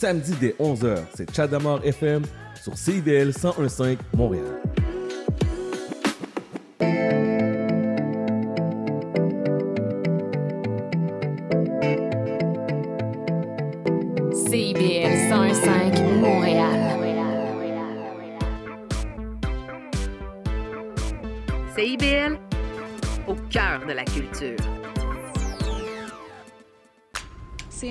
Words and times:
Samedi 0.00 0.32
dès 0.40 0.54
11h, 0.58 0.96
c'est 1.14 1.30
Chadamar 1.36 1.84
FM 1.84 2.22
sur 2.54 2.74
CIBL 2.74 3.32
1015 3.36 3.98
Montréal. 4.16 4.62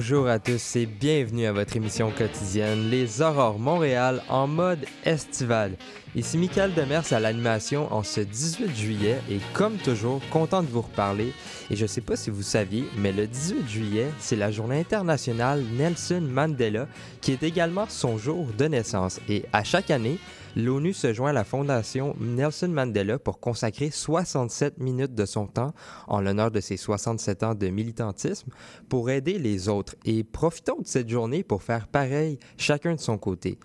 Bonjour 0.00 0.28
à 0.28 0.38
tous 0.38 0.76
et 0.76 0.86
bienvenue 0.86 1.46
à 1.46 1.52
votre 1.52 1.76
émission 1.76 2.12
quotidienne 2.12 2.88
Les 2.88 3.20
Aurores 3.20 3.58
Montréal 3.58 4.22
en 4.28 4.46
mode 4.46 4.86
estival. 5.04 5.72
Ici 6.14 6.38
Michael 6.38 6.72
Demers 6.72 7.12
à 7.12 7.18
l'animation 7.18 7.92
en 7.92 8.04
ce 8.04 8.20
18 8.20 8.76
juillet 8.76 9.18
et 9.28 9.40
comme 9.54 9.76
toujours, 9.76 10.20
content 10.30 10.62
de 10.62 10.68
vous 10.68 10.82
reparler. 10.82 11.32
Et 11.68 11.74
je 11.74 11.84
sais 11.84 12.00
pas 12.00 12.14
si 12.14 12.30
vous 12.30 12.42
saviez, 12.42 12.84
mais 12.96 13.10
le 13.10 13.26
18 13.26 13.68
juillet, 13.68 14.06
c'est 14.20 14.36
la 14.36 14.52
journée 14.52 14.78
internationale 14.78 15.64
Nelson 15.76 16.22
Mandela 16.22 16.86
qui 17.20 17.32
est 17.32 17.42
également 17.42 17.86
son 17.88 18.18
jour 18.18 18.46
de 18.56 18.66
naissance. 18.66 19.18
Et 19.28 19.46
à 19.52 19.64
chaque 19.64 19.90
année, 19.90 20.20
l'ONU 20.56 20.92
se 20.92 21.12
joint 21.12 21.30
à 21.30 21.32
la 21.32 21.44
fondation 21.44 22.16
Nelson 22.20 22.68
Mandela 22.68 23.18
pour 23.18 23.40
consacrer 23.40 23.90
67 23.90 24.78
minutes 24.78 25.14
de 25.14 25.24
son 25.24 25.46
temps 25.46 25.74
en 26.06 26.20
l'honneur 26.20 26.50
de 26.50 26.60
ses 26.60 26.76
67 26.76 27.42
ans 27.42 27.54
de 27.54 27.68
militantisme 27.68 28.50
pour 28.88 29.10
aider 29.10 29.38
les 29.38 29.68
autres. 29.68 29.94
Et 30.04 30.24
profitons 30.24 30.80
de 30.80 30.86
cette 30.86 31.08
journée 31.08 31.42
pour 31.42 31.62
faire 31.62 31.88
pareil, 31.88 32.38
chacun 32.56 32.94
de 32.94 33.00
son 33.00 33.18
côté. 33.18 33.58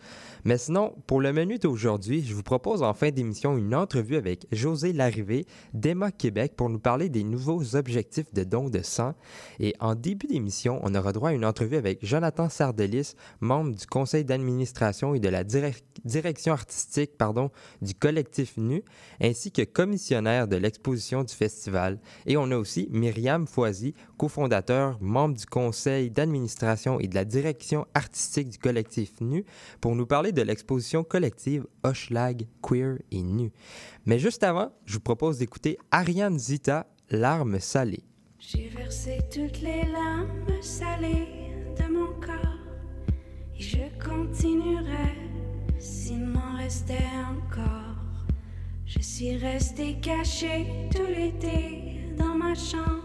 Mais 0.46 0.58
sinon, 0.58 0.94
pour 1.08 1.22
le 1.22 1.32
menu 1.32 1.58
d'aujourd'hui, 1.58 2.24
je 2.24 2.34
vous 2.34 2.44
propose 2.44 2.84
en 2.84 2.94
fin 2.94 3.12
d'émission 3.12 3.58
une 3.58 3.74
entrevue 3.74 4.18
avec 4.18 4.46
José 4.52 4.92
Larrivée 4.92 5.46
d'Emma 5.74 6.12
Québec 6.12 6.54
pour 6.58 6.70
nous 6.70 6.80
parler 6.80 7.08
des 7.08 7.24
nouveaux 7.24 7.76
objectifs 7.76 8.34
de 8.34 8.44
don 8.44 8.70
de 8.70 8.82
sang. 8.82 9.14
Et 9.60 9.74
en 9.80 9.96
début 9.96 10.28
d'émission, 10.28 10.80
on 10.84 10.94
aura 10.96 11.14
droit 11.14 11.30
à 11.30 11.34
une 11.34 11.46
entrevue 11.46 11.78
avec 11.78 12.06
Jonathan 12.06 12.50
Sardelis, 12.50 13.14
membre 13.40 13.76
du 13.76 13.86
conseil 13.88 14.26
d'administration 14.26 15.16
et 15.16 15.20
de 15.20 15.30
la 15.30 15.46
direc- 15.46 15.84
direction 16.04 16.54
artistique 16.54 17.12
du 17.82 17.94
collectif 17.94 18.58
NU, 18.58 18.84
ainsi 19.22 19.52
que 19.52 19.62
commissionnaire 19.62 20.50
de 20.50 20.58
l'exposition 20.58 21.24
du 21.24 21.34
festival. 21.34 22.00
Et 22.26 22.36
on 22.36 22.52
a 22.52 22.58
aussi 22.58 22.90
Myriam 22.92 23.48
Foisy, 23.48 23.94
cofondateur, 24.18 24.98
membre 25.00 25.38
du 25.38 25.46
conseil 25.46 26.12
d'administration 26.12 27.00
et 27.00 27.08
de 27.08 27.16
la 27.16 27.24
direction 27.24 27.86
artistique 27.94 28.50
du 28.50 28.58
collectif 28.58 29.14
NU, 29.22 29.46
pour 29.80 29.96
nous 29.96 30.06
parler 30.06 30.33
de 30.34 30.42
l'exposition 30.42 31.04
collective 31.04 31.66
Hochelag 31.84 32.48
Queer 32.62 32.98
et 33.12 33.22
Nu. 33.22 33.52
Mais 34.06 34.20
juste 34.20 34.44
avant, 34.44 34.72
je 34.86 34.96
vous 34.96 35.00
propose 35.00 35.38
d'écouter 35.38 35.78
Ariane 35.92 36.38
Zita, 36.40 36.88
Larmes 37.10 37.60
salées. 37.60 38.04
J'ai 38.40 38.70
versé 38.70 39.20
toutes 39.32 39.62
les 39.62 39.84
larmes 39.84 40.62
salées 40.62 41.28
de 41.78 41.94
mon 41.94 42.08
corps 42.20 42.60
et 43.58 43.62
je 43.62 44.06
continuerai 44.06 45.16
s'il 45.80 46.26
m'en 46.26 46.58
restait 46.58 47.08
encore. 47.30 47.96
Je 48.86 49.00
suis 49.00 49.38
restée 49.38 49.98
cachée 50.02 50.68
tout 50.92 51.08
l'été 51.08 52.14
dans 52.18 52.36
ma 52.36 52.54
chambre 52.54 53.04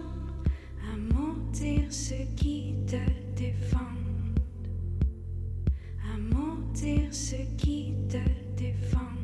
à 0.93 0.97
mentir 1.15 1.85
ceux 1.91 2.27
qui 2.37 2.75
te 2.87 2.97
défendent, 3.37 3.81
à 3.83 3.88
mentir 6.79 7.09
ceux 7.13 7.37
qui 7.57 7.95
te 8.09 8.19
défendent. 8.57 9.18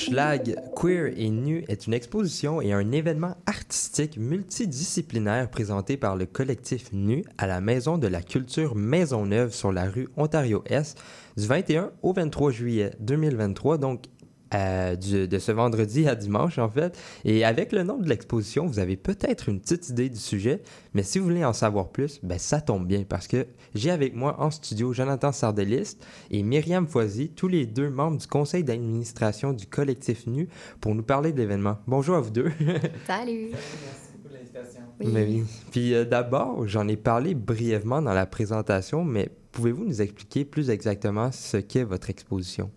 Hochelag 0.00 0.56
Queer 0.74 1.12
et 1.18 1.28
Nu 1.28 1.62
est 1.68 1.86
une 1.86 1.92
exposition 1.92 2.62
et 2.62 2.72
un 2.72 2.90
événement 2.90 3.36
artistique 3.44 4.16
multidisciplinaire 4.16 5.50
présenté 5.50 5.98
par 5.98 6.16
le 6.16 6.24
collectif 6.24 6.90
Nu 6.94 7.22
à 7.36 7.46
la 7.46 7.60
Maison 7.60 7.98
de 7.98 8.06
la 8.06 8.22
Culture 8.22 8.74
Maisonneuve 8.76 9.52
sur 9.52 9.72
la 9.72 9.84
rue 9.84 10.08
Ontario-Est 10.16 10.98
du 11.36 11.46
21 11.46 11.90
au 12.00 12.14
23 12.14 12.50
juillet 12.50 12.92
2023, 13.00 13.76
donc 13.76 14.04
euh, 14.54 14.96
du- 14.96 15.28
de 15.28 15.38
ce 15.38 15.52
vendredi 15.52 16.08
à 16.08 16.14
dimanche 16.14 16.58
en 16.58 16.68
fait. 16.68 16.98
Et 17.24 17.44
avec 17.44 17.72
le 17.72 17.82
nom 17.82 17.98
de 17.98 18.08
l'exposition, 18.08 18.66
vous 18.66 18.78
avez 18.78 18.96
peut-être 18.96 19.48
une 19.48 19.60
petite 19.60 19.88
idée 19.90 20.08
du 20.08 20.18
sujet, 20.18 20.62
mais 20.94 21.02
si 21.02 21.18
vous 21.18 21.24
voulez 21.24 21.44
en 21.44 21.52
savoir 21.52 21.88
plus, 21.90 22.20
ben 22.22 22.38
ça 22.38 22.60
tombe 22.60 22.86
bien 22.86 23.04
parce 23.08 23.26
que 23.28 23.46
j'ai 23.74 23.90
avec 23.90 24.14
moi 24.14 24.36
en 24.40 24.50
studio 24.50 24.92
Jonathan 24.92 25.32
Sardeliste 25.32 26.04
et 26.30 26.42
Myriam 26.42 26.86
Foisy, 26.86 27.28
tous 27.30 27.48
les 27.48 27.66
deux 27.66 27.90
membres 27.90 28.18
du 28.18 28.26
conseil 28.26 28.64
d'administration 28.64 29.52
du 29.52 29.66
collectif 29.66 30.26
Nu, 30.26 30.48
pour 30.80 30.94
nous 30.94 31.02
parler 31.02 31.32
de 31.32 31.38
l'événement. 31.38 31.78
Bonjour 31.86 32.16
à 32.16 32.20
vous 32.20 32.30
deux. 32.30 32.50
Salut! 33.06 33.50
Mais 35.00 35.06
Ben 35.24 35.28
oui. 35.28 35.42
Puis 35.70 35.94
euh, 35.94 36.04
d'abord, 36.04 36.66
j'en 36.68 36.86
ai 36.88 36.96
parlé 36.96 37.34
brièvement 37.34 38.02
dans 38.02 38.12
la 38.12 38.26
présentation, 38.26 39.04
mais 39.04 39.30
pouvez-vous 39.52 39.84
nous 39.84 40.02
expliquer 40.02 40.44
plus 40.44 40.68
exactement 40.70 41.30
ce 41.32 41.56
qu'est 41.56 41.84
votre 41.84 42.10
exposition? 42.10 42.70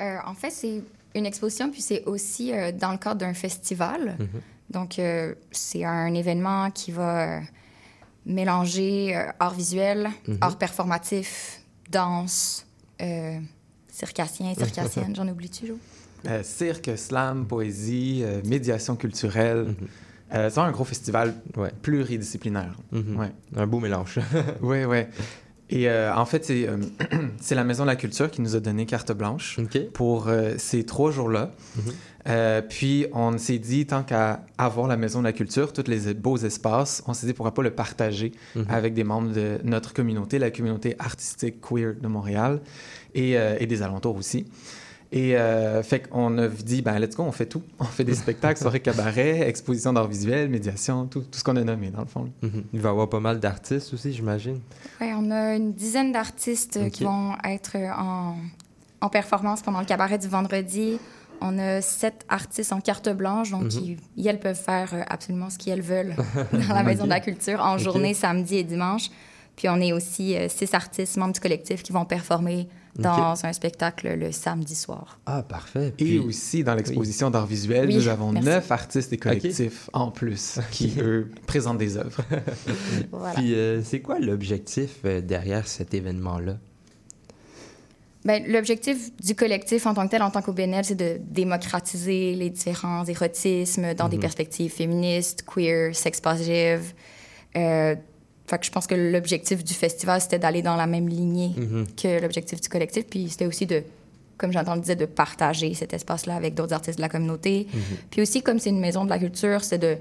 Euh, 0.00 0.16
en 0.26 0.34
fait, 0.34 0.50
c'est 0.50 0.82
une 1.14 1.26
exposition, 1.26 1.70
puis 1.70 1.80
c'est 1.80 2.04
aussi 2.04 2.52
euh, 2.52 2.72
dans 2.72 2.92
le 2.92 2.98
cadre 2.98 3.20
d'un 3.20 3.34
festival. 3.34 4.16
Mhm. 4.18 4.28
Donc, 4.70 4.98
euh, 4.98 5.34
c'est 5.52 5.84
un 5.84 6.12
événement 6.14 6.70
qui 6.70 6.90
va 6.90 7.38
euh, 7.38 7.40
mélanger 8.24 9.16
euh, 9.16 9.30
art 9.38 9.54
visuel, 9.54 10.10
Mhm. 10.28 10.38
art 10.40 10.58
performatif, 10.58 11.60
danse, 11.90 12.66
euh, 13.00 13.38
circassien, 13.88 14.54
circassienne. 14.54 15.14
J'en 15.14 15.28
oublie-tu, 15.28 15.66
Jo? 15.68 15.78
Euh, 16.26 16.42
cirque, 16.42 16.90
slam, 16.96 17.46
poésie, 17.46 18.22
euh, 18.24 18.40
médiation 18.44 18.96
culturelle. 18.96 19.66
Mhm. 19.68 19.76
Euh, 20.34 20.50
c'est 20.50 20.58
un 20.58 20.72
gros 20.72 20.84
festival 20.84 21.34
Ouais. 21.56 21.70
pluridisciplinaire. 21.82 22.74
Mhm. 22.90 23.16
Ouais. 23.16 23.32
Un 23.56 23.66
beau 23.66 23.78
mélange. 23.78 24.18
Oui, 24.60 24.84
oui. 24.84 25.04
Et 25.68 25.88
euh, 25.88 26.14
en 26.14 26.24
fait, 26.26 26.44
c'est 26.44 26.68
euh, 26.68 26.76
c'est 27.40 27.54
la 27.54 27.64
Maison 27.64 27.84
de 27.84 27.88
la 27.88 27.96
Culture 27.96 28.30
qui 28.30 28.40
nous 28.40 28.54
a 28.56 28.60
donné 28.60 28.86
carte 28.86 29.12
blanche 29.12 29.58
pour 29.92 30.28
euh, 30.28 30.54
ces 30.58 30.84
trois 30.84 31.10
jours-là. 31.10 31.50
Mhm. 31.76 31.92
Puis, 32.68 33.06
on 33.12 33.38
s'est 33.38 33.58
dit, 33.58 33.86
tant 33.86 34.02
qu'à 34.02 34.44
avoir 34.58 34.88
la 34.88 34.96
Maison 34.96 35.20
de 35.20 35.24
la 35.24 35.32
Culture, 35.32 35.72
tous 35.72 35.86
les 35.86 36.12
beaux 36.12 36.36
espaces, 36.36 37.02
on 37.06 37.14
s'est 37.14 37.26
dit, 37.28 37.32
pourquoi 37.34 37.54
pas 37.54 37.62
le 37.62 37.70
partager 37.70 38.32
Mhm. 38.56 38.66
avec 38.68 38.94
des 38.94 39.04
membres 39.04 39.32
de 39.32 39.58
notre 39.62 39.92
communauté, 39.94 40.40
la 40.40 40.50
communauté 40.50 40.96
artistique 40.98 41.60
queer 41.60 41.94
de 42.00 42.08
Montréal 42.08 42.60
et, 43.14 43.32
et 43.60 43.66
des 43.66 43.82
alentours 43.82 44.16
aussi. 44.16 44.44
Et 45.16 45.36
euh, 45.36 45.82
fait 45.82 46.00
qu'on 46.08 46.36
a 46.36 46.48
dit, 46.48 46.82
ben 46.82 46.98
let's 46.98 47.16
go, 47.16 47.22
on 47.22 47.32
fait 47.32 47.46
tout. 47.46 47.62
On 47.78 47.84
fait 47.84 48.04
des 48.04 48.14
spectacles, 48.14 48.60
soirées 48.60 48.80
cabaret, 48.80 49.48
expositions 49.48 49.92
d'art 49.92 50.08
visuel, 50.08 50.48
médiation, 50.50 51.06
tout, 51.06 51.20
tout 51.20 51.38
ce 51.38 51.44
qu'on 51.44 51.56
a 51.56 51.64
nommé 51.64 51.90
dans 51.90 52.00
le 52.02 52.06
fond. 52.06 52.30
Mhm. 52.42 52.64
Il 52.74 52.80
va 52.80 52.90
y 52.90 52.92
avoir 52.92 53.08
pas 53.08 53.20
mal 53.20 53.40
d'artistes 53.40 53.94
aussi, 53.94 54.12
j'imagine. 54.12 54.60
Ouais, 55.00 55.12
on 55.16 55.30
a 55.30 55.54
une 55.56 55.72
dizaine 55.72 56.12
d'artistes 56.12 56.76
euh, 56.76 56.90
qui 56.90 57.04
vont 57.04 57.32
être 57.44 57.76
en, 57.76 58.36
en 59.00 59.08
performance 59.08 59.62
pendant 59.62 59.80
le 59.80 59.86
cabaret 59.86 60.18
du 60.18 60.28
vendredi. 60.28 60.98
On 61.40 61.58
a 61.58 61.80
sept 61.82 62.24
artistes 62.28 62.72
en 62.72 62.80
carte 62.80 63.08
blanche, 63.10 63.50
donc 63.50 63.64
Mhm. 63.72 63.96
ils, 64.16 64.26
elles 64.26 64.40
peuvent 64.40 64.54
faire 64.60 64.90
euh, 64.94 65.02
absolument 65.08 65.48
ce 65.50 65.58
qu'elles 65.58 65.82
veulent 65.82 66.14
dans 66.52 66.74
la 66.74 66.82
Maison 66.82 67.04
de 67.04 67.10
la 67.10 67.20
Culture 67.20 67.60
en 67.60 67.78
journée, 67.78 68.12
samedi 68.14 68.56
et 68.56 68.64
dimanche. 68.64 69.10
Puis 69.54 69.68
on 69.70 69.80
est 69.80 69.92
aussi 69.92 70.36
euh, 70.36 70.48
six 70.50 70.74
artistes 70.74 71.16
membres 71.16 71.32
du 71.34 71.40
collectif 71.40 71.82
qui 71.82 71.92
vont 71.92 72.04
performer 72.04 72.68
dans 72.98 73.44
un 73.44 73.52
spectacle 73.52 74.14
le 74.14 74.32
samedi 74.32 74.74
soir. 74.74 75.18
Ah, 75.26 75.42
parfait. 75.42 75.88
Et 75.98 76.04
Puis, 76.04 76.18
aussi, 76.18 76.64
dans 76.64 76.74
l'exposition 76.74 77.30
d'art 77.30 77.46
visuel, 77.46 77.86
Oui, 77.88 77.94
nous 77.96 78.08
avons 78.08 78.32
merci. 78.32 78.48
neuf 78.48 78.70
artistes 78.72 79.12
et 79.12 79.16
collectifs 79.18 79.88
en 79.92 80.10
plus 80.10 80.58
qui, 80.70 80.94
eux, 81.00 81.30
présentent 81.46 81.78
des 81.78 81.96
œuvres. 81.96 82.22
Voilà. 83.12 83.34
puis, 83.34 83.54
euh, 83.54 83.82
c'est 83.82 84.00
quoi 84.00 84.18
l'objectif 84.18 84.98
euh, 85.04 85.20
derrière 85.20 85.66
cet 85.68 85.94
événement-là? 85.94 86.56
Ben, 88.24 88.42
L'objectif 88.48 89.14
du 89.18 89.36
collectif 89.36 89.86
en 89.86 89.94
tant 89.94 90.04
que 90.06 90.10
tel, 90.10 90.22
en 90.22 90.30
tant 90.30 90.42
qu'OBNL, 90.42 90.84
c'est 90.84 90.96
de 90.96 91.18
démocratiser 91.20 92.34
les 92.34 92.50
différents 92.50 93.04
érotismes 93.04 93.94
dans 93.94 94.08
des 94.08 94.16
Mhm. 94.16 94.22
perspectives 94.22 94.72
féministes, 94.72 95.44
queer, 95.44 95.94
sex-positives. 95.94 96.92
Euh, 97.56 97.94
fait 98.46 98.58
que 98.58 98.66
je 98.66 98.70
pense 98.70 98.86
que 98.86 98.94
l'objectif 98.94 99.64
du 99.64 99.74
festival, 99.74 100.20
c'était 100.20 100.38
d'aller 100.38 100.62
dans 100.62 100.76
la 100.76 100.86
même 100.86 101.08
lignée 101.08 101.52
Mhm. 101.56 101.86
que 102.00 102.20
l'objectif 102.20 102.60
du 102.60 102.68
collectif. 102.68 103.04
Puis 103.06 103.28
c'était 103.30 103.46
aussi 103.46 103.66
de, 103.66 103.82
comme 104.38 104.52
j'entends 104.52 104.74
le 104.74 104.80
disait, 104.80 104.96
de 104.96 105.06
partager 105.06 105.74
cet 105.74 105.92
espace-là 105.92 106.36
avec 106.36 106.54
d'autres 106.54 106.72
artistes 106.74 106.98
de 106.98 107.02
la 107.02 107.08
communauté. 107.08 107.66
Mhm. 107.72 107.80
Puis 108.10 108.22
aussi, 108.22 108.42
comme 108.42 108.58
c'est 108.58 108.70
une 108.70 108.80
maison 108.80 109.04
de 109.04 109.10
la 109.10 109.18
culture, 109.18 109.64
c'est 109.64 109.78
de 109.78 109.96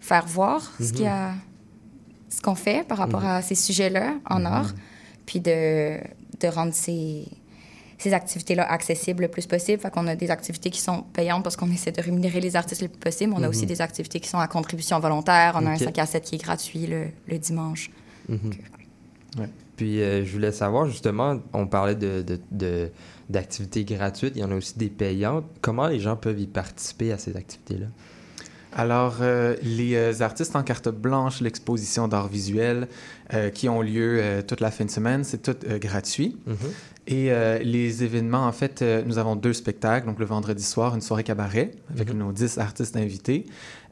faire 0.00 0.26
voir 0.26 0.62
ce 0.80 0.92
qu'il 0.92 1.02
y 1.04 1.06
a, 1.08 1.32
ce 2.30 2.40
qu'on 2.40 2.54
fait 2.54 2.86
par 2.86 2.98
rapport 2.98 3.24
à 3.24 3.42
ces 3.42 3.54
sujets-là 3.54 4.14
en 4.28 4.44
art, 4.46 4.72
puis 5.26 5.40
de, 5.40 5.98
de 6.40 6.48
rendre 6.48 6.72
ces, 6.72 7.24
ces 8.00 8.12
activités-là 8.14 8.70
accessibles 8.70 9.22
le 9.22 9.28
plus 9.28 9.46
possible. 9.46 9.80
Fait 9.80 9.90
qu'on 9.90 10.06
a 10.06 10.16
des 10.16 10.30
activités 10.30 10.70
qui 10.70 10.80
sont 10.80 11.02
payantes 11.12 11.42
parce 11.44 11.56
qu'on 11.56 11.70
essaie 11.70 11.92
de 11.92 12.00
rémunérer 12.00 12.40
les 12.40 12.56
artistes 12.56 12.82
le 12.82 12.88
plus 12.88 12.98
possible. 12.98 13.32
On 13.36 13.42
a 13.42 13.48
aussi 13.48 13.66
des 13.66 13.80
activités 13.80 14.20
qui 14.20 14.28
sont 14.28 14.38
à 14.38 14.48
contribution 14.48 14.98
volontaire. 15.00 15.52
On 15.60 15.66
a 15.66 15.70
un 15.70 15.74
Ok. 15.76 15.82
5 15.84 15.98
à 15.98 16.06
7 16.06 16.24
qui 16.24 16.34
est 16.36 16.42
gratuit 16.42 16.86
le, 16.86 17.06
le 17.28 17.38
dimanche. 17.38 17.90
Mhm. 18.28 18.52
Puis, 19.76 20.02
euh, 20.02 20.24
je 20.24 20.32
voulais 20.32 20.52
savoir, 20.52 20.86
justement, 20.86 21.40
on 21.52 21.66
parlait 21.66 21.94
de, 21.94 22.22
de- 22.22 22.40
de- 22.50 22.90
d'activités 23.30 23.84
gratuites, 23.84 24.32
il 24.36 24.40
y 24.40 24.44
en 24.44 24.50
a 24.50 24.56
aussi 24.56 24.76
des 24.76 24.88
payantes. 24.90 25.44
Comment 25.62 25.86
les 25.86 26.00
gens 26.00 26.16
peuvent 26.16 26.38
y 26.40 26.46
participer 26.46 27.12
à 27.12 27.18
ces 27.18 27.36
activités-là? 27.36 27.86
Alors, 28.72 29.16
euh, 29.20 29.56
les 29.62 29.94
euh, 29.94 30.12
artistes 30.20 30.54
en 30.54 30.62
carte 30.62 30.88
blanche, 30.88 31.40
l'exposition 31.40 32.08
d'art 32.08 32.28
visuel 32.28 32.88
euh, 33.34 33.50
qui 33.50 33.68
ont 33.68 33.82
lieu 33.82 34.18
euh, 34.20 34.42
toute 34.42 34.60
la 34.60 34.70
fin 34.70 34.84
de 34.84 34.90
semaine, 34.90 35.24
c'est 35.24 35.42
tout 35.42 35.56
euh, 35.68 35.78
gratuit. 35.78 36.36
Mhm. 36.46 36.56
Et 37.10 37.32
euh, 37.32 37.58
les 37.58 38.04
événements, 38.04 38.46
en 38.46 38.52
fait, 38.52 38.82
euh, 38.82 39.02
nous 39.04 39.18
avons 39.18 39.34
deux 39.36 39.52
spectacles. 39.52 40.06
Donc, 40.06 40.18
le 40.20 40.24
vendredi 40.26 40.62
soir, 40.62 40.94
une 40.94 41.00
soirée 41.00 41.24
cabaret 41.24 41.72
avec 41.92 42.10
Mhm. 42.12 42.18
nos 42.18 42.32
10 42.32 42.56
artistes 42.58 42.96
invités. 42.96 43.46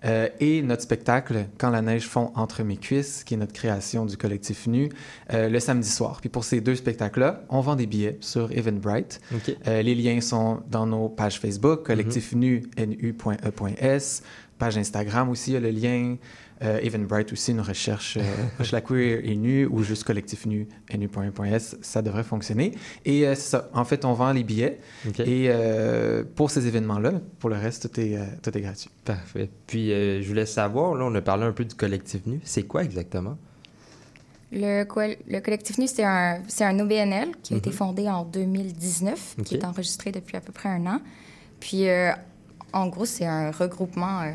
Euh, 0.05 0.29
et 0.39 0.63
notre 0.63 0.83
spectacle, 0.83 1.47
Quand 1.59 1.71
la 1.71 1.83
neige 1.83 2.07
fond 2.07 2.31
entre 2.37 2.63
mes 2.63 2.77
cuisses, 2.77 3.25
qui 3.25 3.35
est 3.35 3.37
notre 3.37 3.53
création 3.53 4.07
du 4.07 4.17
collectif 4.17 4.69
Nu, 4.69 4.89
euh, 5.33 5.49
le 5.49 5.59
samedi 5.59 5.89
soir. 5.91 6.19
Puis 6.21 6.29
pour 6.29 6.45
ces 6.45 6.61
deux 6.61 6.77
spectacles-là, 6.77 7.43
on 7.49 7.61
vend 7.61 7.75
des 7.75 7.87
billets 7.87 8.17
sur 8.21 8.53
Eventbrite. 8.53 9.21
OK. 9.35 9.57
Euh, 9.67 9.83
les 9.83 9.97
liens 9.97 10.21
sont 10.21 10.61
dans 10.71 10.87
nos 10.87 11.09
pages 11.09 11.41
Facebook, 11.41 11.83
collectif 11.85 12.33
nu, 12.37 12.63
nu.e.s, 12.79 14.23
page 14.59 14.77
Instagram 14.77 15.29
aussi, 15.31 15.51
il 15.51 15.55
y 15.55 15.57
a 15.57 15.61
le 15.61 15.71
lien. 15.71 16.17
Euh, 16.61 16.81
Eventbrite 16.81 17.33
aussi, 17.33 17.53
une 17.53 17.61
recherche, 17.61 18.19
euh, 18.21 18.81
queer 18.87 19.21
et 19.23 19.37
nu 19.37 19.67
ou 19.67 19.85
juste 19.85 20.03
collectif 20.03 20.45
nu, 20.45 20.67
nu.e.s, 20.93 21.77
ça 21.83 22.03
devrait 22.03 22.25
fonctionner. 22.25 22.73
Et 23.05 23.29
euh, 23.29 23.37
c'est 23.37 23.51
ça, 23.51 23.71
en 23.75 23.85
fait, 23.85 24.05
on 24.05 24.13
vend 24.13 24.33
les 24.33 24.43
billets. 24.43 24.81
Et 25.21 25.47
euh, 25.51 26.25
pour 26.35 26.51
ces 26.51 26.67
événements-là, 26.67 27.13
pour 27.39 27.49
le 27.51 27.55
reste, 27.57 27.89
tout 27.89 28.01
est, 28.01 28.17
euh, 28.17 28.25
tout 28.43 28.59
est 28.59 28.61
gratuit. 28.61 28.91
Parfait. 29.05 29.49
Puis, 29.69 29.93
euh, 29.93 30.21
je 30.21 30.27
voulais 30.27 30.47
savoir, 30.47 30.97
là, 30.97 31.05
on 31.05 31.15
a 31.15 31.21
parlé 31.21 31.45
un 31.45 31.53
peu 31.53 31.65
du 31.65 31.77
collectif 31.77 32.27
nu. 32.27 32.41
C'est 32.43 32.65
quoi 32.65 32.83
exactement? 32.83 33.39
Le, 34.51 34.83
co- 34.85 35.01
le 35.29 35.41
collectif 35.41 35.79
Nu, 35.79 35.87
c'est 35.87 36.05
un, 36.05 36.41
c'est 36.49 36.65
un 36.65 36.77
OBNL 36.81 37.29
qui 37.43 37.55
a 37.55 37.59
été 37.59 37.71
fondé 37.71 38.09
en 38.09 38.25
2019, 38.25 39.37
Ok. 39.39 39.45
qui 39.45 39.55
est 39.57 39.65
enregistré 39.65 40.11
depuis 40.11 40.37
à 40.37 40.41
peu 40.41 40.53
près 40.53 40.71
un 40.71 40.87
an. 40.87 41.01
Puis, 41.61 41.89
euh, 41.89 42.11
en 42.73 42.87
gros, 42.89 43.05
c'est 43.05 43.27
un 43.27 43.51
regroupement 43.51 44.21
euh, 44.23 44.33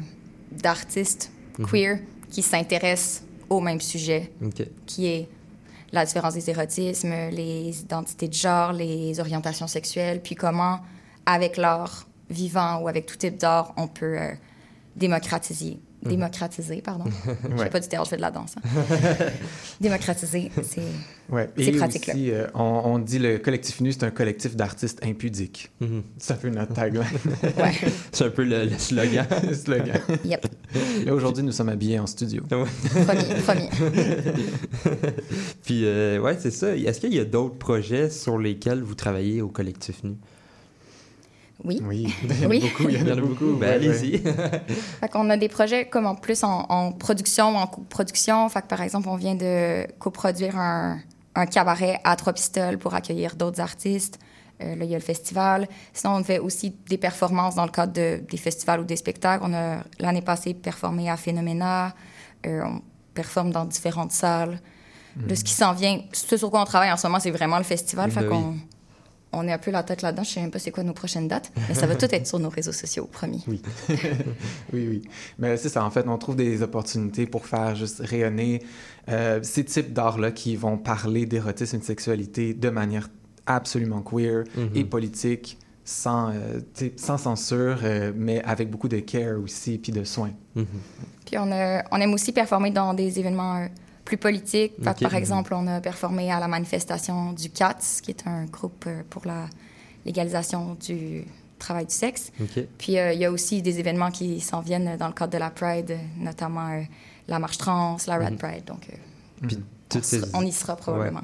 d'artistes 0.52 1.32
queer 1.70 2.00
qui 2.30 2.42
s'intéressent 2.42 3.24
au 3.50 3.60
même 3.60 3.82
sujet, 3.82 4.32
qui 4.86 5.06
est 5.06 5.30
la 5.92 6.06
différence 6.06 6.34
des 6.34 6.50
érotismes, 6.50 7.13
les 7.32 7.82
identités 7.82 8.28
de 8.28 8.34
genre, 8.34 8.74
les 8.74 9.20
orientations 9.20 9.68
sexuelles, 9.68 10.22
puis 10.24 10.34
comment, 10.34 10.80
avec 11.25 11.58
l'art 11.58 12.08
vivant 12.30 12.80
ou 12.80 12.88
avec 12.88 13.06
tout 13.06 13.16
type 13.16 13.38
d'art, 13.38 13.74
on 13.78 13.88
peut 13.88 14.20
euh, 14.20 14.32
démocratiser. 14.96 15.80
Démocratiser, 16.10 16.82
pardon. 16.82 17.06
Je 17.44 17.50
Ouais. 17.56 17.64
fais 17.64 17.70
pas 17.70 17.80
du 17.80 17.88
théâtre, 17.88 18.06
je 18.06 18.10
fais 18.12 18.16
de 18.18 18.22
la 18.22 18.32
danse. 18.32 18.56
hein. 18.58 18.70
démocratiser, 19.82 20.52
c'est... 20.64 20.82
Ouais. 21.30 21.50
C'est 21.58 21.64
Et 21.66 21.72
pratique, 21.74 22.08
là. 22.08 22.14
aussi, 22.14 22.32
euh, 22.32 22.48
on, 22.54 22.82
on 22.86 23.00
dit 23.00 23.18
le 23.20 23.38
collectif 23.40 23.80
nu, 23.82 23.92
c'est 23.94 24.04
un 24.04 24.12
collectif 24.12 24.56
d'artistes 24.56 25.00
impudiques. 25.04 25.72
C'est 26.18 26.34
un 26.34 26.38
peu 26.38 26.50
notre 26.50 26.74
tagline, 26.74 27.04
Ouais, 27.58 27.72
C'est 28.12 28.26
un 28.26 28.30
peu 28.30 28.44
le, 28.44 28.66
le 28.66 28.78
slogan. 28.78 29.26
le 29.48 29.54
slogan. 29.54 30.00
yep. 30.26 30.46
Là, 31.06 31.14
aujourd'hui, 31.14 31.44
nous 31.44 31.52
sommes 31.52 31.70
habillés 31.70 32.00
en 32.00 32.08
studio. 32.08 32.44
Promis, 32.50 33.24
promis. 33.44 33.70
Puis, 35.64 35.86
euh, 35.86 36.20
ouais, 36.20 36.38
c'est 36.40 36.52
ça. 36.52 36.76
Est-ce 36.76 37.00
qu'il 37.00 37.14
y 37.14 37.20
a 37.20 37.26
d'autres 37.26 37.58
projets 37.58 38.10
sur 38.10 38.38
lesquels 38.38 38.82
vous 38.82 38.96
travaillez 38.96 39.42
au 39.42 39.48
collectif 39.50 40.04
nu? 40.04 40.16
Oui. 41.63 41.82
Oui, 41.84 42.13
il 42.24 42.39
y 42.39 42.41
en 42.41 42.46
a 42.46 42.48
Oui. 42.50 42.60
beaucoup. 42.60 42.89
Il 42.89 42.98
y 43.00 43.01
en 43.12 43.17
a, 43.17 43.22
beaucoup. 43.22 43.53
Ben, 43.55 43.67
ouais, 43.82 43.88
allez-y. 43.89 44.17
Fait 45.00 45.08
qu'on 45.12 45.29
a 45.29 45.38
des 45.38 45.50
projets 45.50 45.86
comme 45.86 46.05
en 46.05 46.15
plus 46.15 46.43
en, 46.43 46.65
en 46.70 46.91
production 46.91 47.53
ou 47.53 47.58
en 47.58 47.67
coproduction. 47.67 48.48
Fait 48.50 48.62
que 48.62 48.67
par 48.67 48.82
exemple, 48.82 49.08
on 49.10 49.15
vient 49.15 49.36
de 49.36 49.86
coproduire 50.00 50.58
un, 50.58 51.00
un 51.36 51.46
cabaret 51.46 52.00
à 52.03 52.15
trois 52.15 52.34
pistoles 52.34 52.77
pour 52.77 52.93
accueillir 52.93 53.36
d'autres 53.36 53.62
artistes. 53.62 54.20
Euh, 54.62 54.75
là, 54.75 54.86
il 54.86 54.91
y 54.91 54.96
a 54.96 54.98
le 55.00 55.03
festival. 55.03 55.67
Sinon, 55.93 56.15
on 56.15 56.24
fait 56.24 56.39
aussi 56.39 56.75
des 56.88 56.98
performances 56.98 57.55
dans 57.55 57.65
le 57.65 57.72
cadre 57.72 57.93
de- 57.93 58.22
des 58.29 58.38
festivals 58.38 58.82
ou 58.82 58.84
des 58.84 58.96
spectacles. 58.98 59.43
On 59.48 59.53
a 59.53 59.77
l'année 60.00 60.22
passée 60.22 60.53
performé 60.53 61.10
à 61.10 61.17
Phénoména. 61.17 61.93
Euh, 62.46 62.62
on 62.65 62.82
performe 63.13 63.51
dans 63.51 63.65
différentes 63.65 64.12
salles. 64.12 64.60
Là, 65.27 65.36
ce 65.36 65.43
qui 65.43 65.53
s'en 65.53 65.74
vient, 65.74 66.00
ce 66.12 66.38
sur 66.38 66.50
quoi 66.50 66.62
on 66.62 66.65
travaille 66.65 66.91
en 66.91 66.98
ce 66.98 67.05
moment, 67.08 67.20
c'est 67.20 67.29
vraiment 67.32 67.58
le 67.58 67.63
festival. 67.63 68.10
Ben 68.12 68.22
fait 68.22 68.27
oui. 68.27 68.29
qu'on 68.29 68.55
on 69.34 69.48
est 69.48 69.52
un 69.52 69.58
peu 69.58 69.72
la 69.72 69.84
tête 69.84 70.02
là-dedans. 70.02 70.24
Je 70.24 70.30
sais 70.32 70.42
même 70.42 70.52
pas 70.52 70.60
c'est 70.60 70.72
quoi 70.72 70.84
nos 70.84 70.94
prochaines 70.94 71.28
dates, 71.28 71.52
mais 71.68 71.75
ça 71.75 71.88
va 71.88 71.96
tout 71.96 72.08
être 72.13 72.28
sur 72.28 72.40
nos 72.40 72.50
réseaux 72.50 72.72
sociaux, 72.72 73.08
promis. 73.12 73.44
Oui. 73.48 73.62
oui, 74.74 74.88
oui. 74.88 75.02
Mais 75.40 75.58
c'est 75.58 75.70
ça, 75.70 75.84
en 75.84 75.90
fait, 75.92 76.08
on 76.08 76.18
trouve 76.18 76.36
des 76.36 76.62
opportunités 76.62 77.25
pour 77.25 77.46
faire 77.46 77.75
juste 77.75 78.00
rayonner 78.00 78.62
euh, 79.10 79.40
ces 79.44 79.63
types 79.66 79.94
d'arts-là 79.94 80.32
qui 80.32 80.56
vont 80.56 80.78
parler 80.78 81.25
d'érotisme 81.25 81.78
et 81.78 81.80
de 81.80 81.84
sexualité 81.84 82.54
de 82.54 82.70
manière 82.70 83.10
absolument 83.46 84.02
queer 84.02 84.44
Mhm. 84.56 84.70
et 84.75 84.86
politique, 84.86 85.58
sans, 85.86 86.30
euh, 86.30 86.60
tu 86.74 86.86
sais, 86.86 86.94
sans 86.96 87.18
censure, 87.18 87.80
euh, 87.84 88.13
mais 88.16 88.42
avec 88.44 88.70
beaucoup 88.70 88.88
de 88.88 89.00
care 89.00 89.38
aussi, 89.38 89.78
puis 89.78 89.92
de 89.92 90.04
soins. 90.06 90.32
Mhm. 90.56 90.66
Puis 91.25 91.38
on, 91.38 91.52
aime 91.52 92.13
aussi 92.13 92.32
performer 92.32 92.72
dans 92.72 92.94
des 92.94 93.20
événements 93.20 93.58
euh, 93.58 93.68
plus 94.06 94.18
politiques. 94.18 94.74
Fait 94.78 94.84
que, 94.84 94.90
Ok. 94.90 95.02
Par 95.04 95.16
exemple, 95.16 95.54
on 95.54 95.66
a 95.68 95.80
performé 95.82 96.32
à 96.32 96.40
la 96.40 96.48
manifestation 96.48 97.34
du 97.34 97.50
CATS, 97.50 98.02
qui 98.02 98.12
est 98.12 98.28
un 98.28 98.46
groupe 98.46 98.86
euh, 98.88 99.02
pour 99.10 99.26
la 99.26 99.48
légalisation 100.06 100.76
du 100.76 101.24
travail 101.60 101.86
du 101.86 101.94
sexe. 101.94 102.32
Puis 102.78 102.98
euh, 102.98 103.14
il 103.14 103.20
y 103.20 103.26
a 103.26 103.32
aussi 103.32 103.62
des 103.62 103.80
événements 103.80 104.12
qui 104.12 104.42
s'en 104.42 104.60
viennent 104.60 104.98
dans 104.98 105.08
le 105.08 105.14
cadre 105.14 105.32
de 105.32 105.38
la 105.38 105.50
Pride, 105.50 105.98
notamment 106.18 106.70
euh, 106.72 106.82
la 107.28 107.40
marche 107.40 107.58
trans, 107.58 107.98
la 108.08 108.18
Red 108.18 108.32
Mhm. 108.34 108.38
Pride. 108.38 108.66
Donc, 108.66 108.88
euh, 108.92 109.48
Puis 109.48 109.58
on, 109.60 109.64
toutes 109.90 110.04
ces... 110.04 110.20
sera- 110.20 110.32
on 110.38 110.46
y 110.46 110.52
sera 110.52 110.76
probablement. 110.76 111.22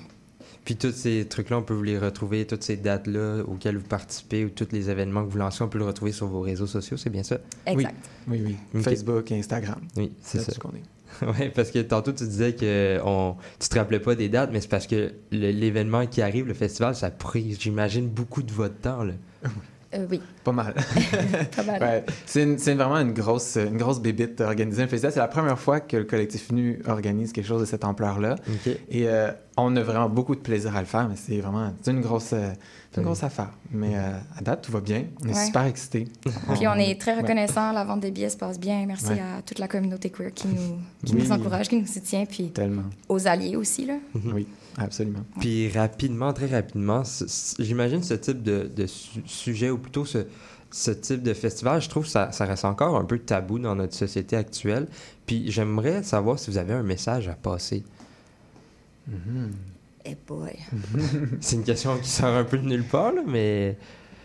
Puis 0.64 0.76
tous 0.76 0.92
ces 0.94 1.26
trucs-là, 1.28 1.58
on 1.58 1.62
peut 1.64 1.74
vous 1.74 1.84
les 1.84 1.98
retrouver, 1.98 2.46
toutes 2.46 2.64
ces 2.64 2.78
dates-là 2.78 3.42
auxquelles 3.48 3.78
vous 3.78 3.88
participez 3.88 4.46
ou 4.46 4.50
tous 4.50 4.68
les 4.72 4.90
événements 4.90 5.26
que 5.26 5.30
vous 5.32 5.38
lancez, 5.38 5.64
on 5.64 5.68
peut 5.68 5.80
le 5.80 5.86
retrouver 5.86 6.12
sur 6.12 6.28
vos 6.28 6.42
réseaux 6.42 6.68
sociaux, 6.68 6.96
c'est 6.96 7.10
bien 7.10 7.24
ça? 7.24 7.38
Exact. 7.66 7.96
Oui, 8.28 8.42
oui. 8.46 8.56
Ok. 8.76 8.82
Facebook 8.84 9.32
et 9.32 9.40
Instagram. 9.40 9.80
Oui, 9.98 10.12
c'est 10.22 10.38
ça. 10.38 10.44
là-dessus 10.44 10.60
qu'on 10.60 10.70
est. 10.70 10.84
Oui, 11.22 11.50
parce 11.54 11.72
que 11.72 11.80
tantôt 11.80 12.12
tu 12.12 12.24
disais 12.24 12.54
que 12.54 13.00
on... 13.04 13.36
tu 13.60 13.70
te 13.70 13.78
rappelais 13.78 14.00
pas 14.00 14.16
des 14.16 14.30
dates, 14.30 14.52
mais 14.52 14.62
c'est 14.62 14.70
parce 14.70 14.88
que 14.88 15.14
l'événement 15.32 16.06
qui 16.06 16.22
arrive, 16.22 16.48
le 16.48 16.54
festival, 16.54 16.96
ça 16.96 17.08
a 17.08 17.12
pris, 17.12 17.58
j'imagine, 17.60 18.08
beaucoup 18.08 18.44
de 18.44 18.52
votre 18.52 18.78
temps. 18.78 19.04
Là. 19.04 19.14
Euh, 19.96 20.06
oui, 20.12 20.22
Pas 20.44 20.52
mal. 20.52 20.76
pas 21.56 21.64
mal. 21.64 21.82
Ouais, 21.82 22.04
c'est 22.28 22.44
une- 22.44 22.60
c'est 22.60 22.76
vraiment 22.76 22.98
une 23.00 23.12
grosse, 23.14 23.56
une 23.58 23.78
grosse 23.78 24.00
bébite 24.00 24.38
d'organiser 24.38 24.84
un 24.84 24.88
festival. 24.88 25.12
C'est 25.12 25.20
la 25.20 25.28
première 25.28 25.58
fois 25.58 25.80
que 25.80 25.98
le 25.98 26.04
collectif 26.04 26.52
Nu 26.52 26.80
organise 26.88 27.32
quelque 27.34 27.48
chose 27.48 27.62
de 27.62 27.66
cette 27.66 27.84
ampleur-là. 27.84 28.36
Et 28.92 29.08
euh, 29.10 29.32
on 29.58 29.76
a 29.76 29.82
vraiment 29.82 30.08
beaucoup 30.08 30.36
de 30.36 30.42
plaisir 30.42 30.76
à 30.76 30.82
le 30.82 30.86
faire, 30.86 31.10
mais 31.10 31.16
c'est 31.16 31.40
vraiment 31.40 31.74
c'est 31.82 31.90
une 31.90 32.02
grosse, 32.02 32.34
euh, 32.34 32.52
c'est 32.92 33.02
une 33.02 33.06
grosse 33.08 33.24
affaire. 33.24 33.50
Mais 33.72 33.98
euh, 33.98 34.12
à 34.38 34.42
date, 34.42 34.62
tout 34.64 34.72
va 34.72 34.80
bien. 34.82 35.06
On 35.24 35.28
est 35.28 35.34
Ouais. 35.36 35.46
super 35.46 35.64
excités. 35.66 36.08
Puis 36.54 36.68
on 36.68 36.76
est 36.76 37.02
très 37.02 37.16
Ouais. 37.16 37.22
reconnaissant, 37.24 37.72
la 37.72 37.84
vente 37.84 38.02
des 38.02 38.12
billets 38.12 38.30
se 38.30 38.38
passe 38.38 38.60
bien. 38.60 38.86
Merci 38.86 39.08
Ouais. 39.08 39.20
à 39.20 39.42
toute 39.42 39.58
la 39.58 39.68
communauté 39.68 40.12
queer 40.12 40.32
qui 40.36 40.48
nous, 40.50 40.78
qui 41.04 41.16
Oui. 41.16 41.24
nous 41.24 41.32
encourage, 41.32 41.68
qui 41.68 41.80
nous 41.80 41.88
soutient, 41.88 42.26
puis 42.28 42.52
Tellement. 42.52 42.84
aux 43.08 43.28
alliés 43.28 43.56
aussi. 43.56 43.88
Là. 43.88 43.96
Oui, 44.34 44.46
absolument. 44.80 45.26
Puis 45.40 45.70
rapidement, 45.70 46.34
très 46.34 46.48
rapidement, 46.48 47.04
j'imagine 47.60 48.02
ce 48.04 48.14
type 48.16 48.42
de, 48.42 48.70
de 48.76 48.88
su- 48.88 49.22
sujet, 49.26 49.70
ou 49.70 49.78
plutôt 49.78 50.06
ce, 50.06 50.26
ce 50.72 50.92
type 50.92 51.22
de 51.24 51.34
festival, 51.34 51.82
je 51.82 51.90
trouve 51.90 52.04
que 52.04 52.10
ça, 52.10 52.32
ça 52.32 52.46
reste 52.46 52.66
encore 52.66 52.96
un 52.96 53.06
peu 53.06 53.20
tabou 53.20 53.60
dans 53.60 53.76
notre 53.76 53.94
société 53.96 54.36
actuelle. 54.36 54.88
Puis 55.26 55.52
j'aimerais 55.52 56.04
savoir 56.04 56.40
si 56.40 56.50
vous 56.52 56.58
avez 56.58 56.74
un 56.74 56.84
message 56.84 57.28
à 57.28 57.34
passer. 57.34 57.84
Eh 60.06 60.16
boy. 60.28 60.54
C'est 61.42 61.56
une 61.56 61.64
question 61.64 61.98
qui 61.98 62.10
sort 62.10 62.36
un 62.36 62.44
peu 62.44 62.58
de 62.58 62.66
nulle 62.66 62.84
part, 62.84 63.12
là, 63.12 63.22
mais... 63.28 63.78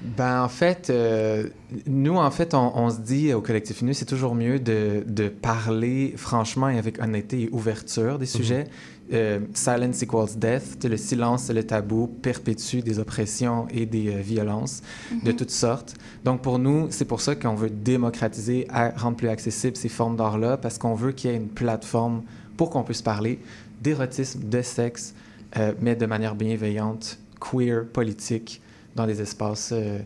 Ben, 0.03 0.43
en 0.43 0.49
fait, 0.49 0.91
euh, 0.91 1.49
nous, 1.87 2.17
en 2.17 2.31
fait, 2.31 2.53
on, 2.53 2.77
on 2.77 2.91
se 2.91 2.99
dit 3.01 3.33
au 3.33 3.41
collectif 3.41 3.81
Nu, 3.81 3.95
c'est 3.95 4.05
toujours 4.05 4.35
mieux 4.35 4.59
de, 4.59 5.03
de 5.07 5.29
parler 5.29 6.13
franchement 6.17 6.69
et 6.69 6.79
avec 6.79 7.01
honnêteté 7.01 7.43
et 7.45 7.49
ouverture 7.53 8.19
des 8.19 8.27
sujets. 8.27 8.67
Euh, 9.13 9.41
silence 9.53 10.01
equals 10.03 10.35
death. 10.39 10.83
Le 10.85 10.97
silence, 10.97 11.51
le 11.51 11.63
tabou, 11.63 12.07
perpétue 12.07 12.79
des 12.79 12.99
oppressions 12.99 13.69
et 13.71 13.85
des 13.85 14.09
euh, 14.09 14.21
violences 14.23 14.81
de 15.23 15.31
toutes 15.31 15.51
sortes. 15.51 15.95
Donc, 16.25 16.41
pour 16.41 16.59
nous, 16.59 16.87
c'est 16.91 17.05
pour 17.05 17.21
ça 17.21 17.35
qu'on 17.35 17.55
veut 17.55 17.69
démocratiser, 17.69 18.67
à- 18.71 18.91
rendre 18.97 19.19
plus 19.19 19.29
accessibles 19.29 19.77
ces 19.77 19.91
formes 19.91 20.17
d'art-là, 20.17 20.57
parce 20.57 20.79
qu'on 20.79 20.95
veut 20.95 21.13
qu'il 21.13 21.31
y 21.31 21.35
ait 21.35 21.37
une 21.37 21.49
plateforme 21.49 22.23
pour 22.57 22.71
qu'on 22.71 22.83
puisse 22.83 23.03
parler 23.03 23.39
d'érotisme, 23.83 24.41
de 24.49 24.63
sexe, 24.63 25.15
euh, 25.59 25.73
mais 25.83 25.95
de 25.97 26.07
manière 26.07 26.35
bienveillante, 26.35 27.19
queer, 27.41 27.85
politique, 27.93 28.63
dans 28.97 29.07
des 29.07 29.21
espaces 29.21 29.71
euh, 29.73 29.99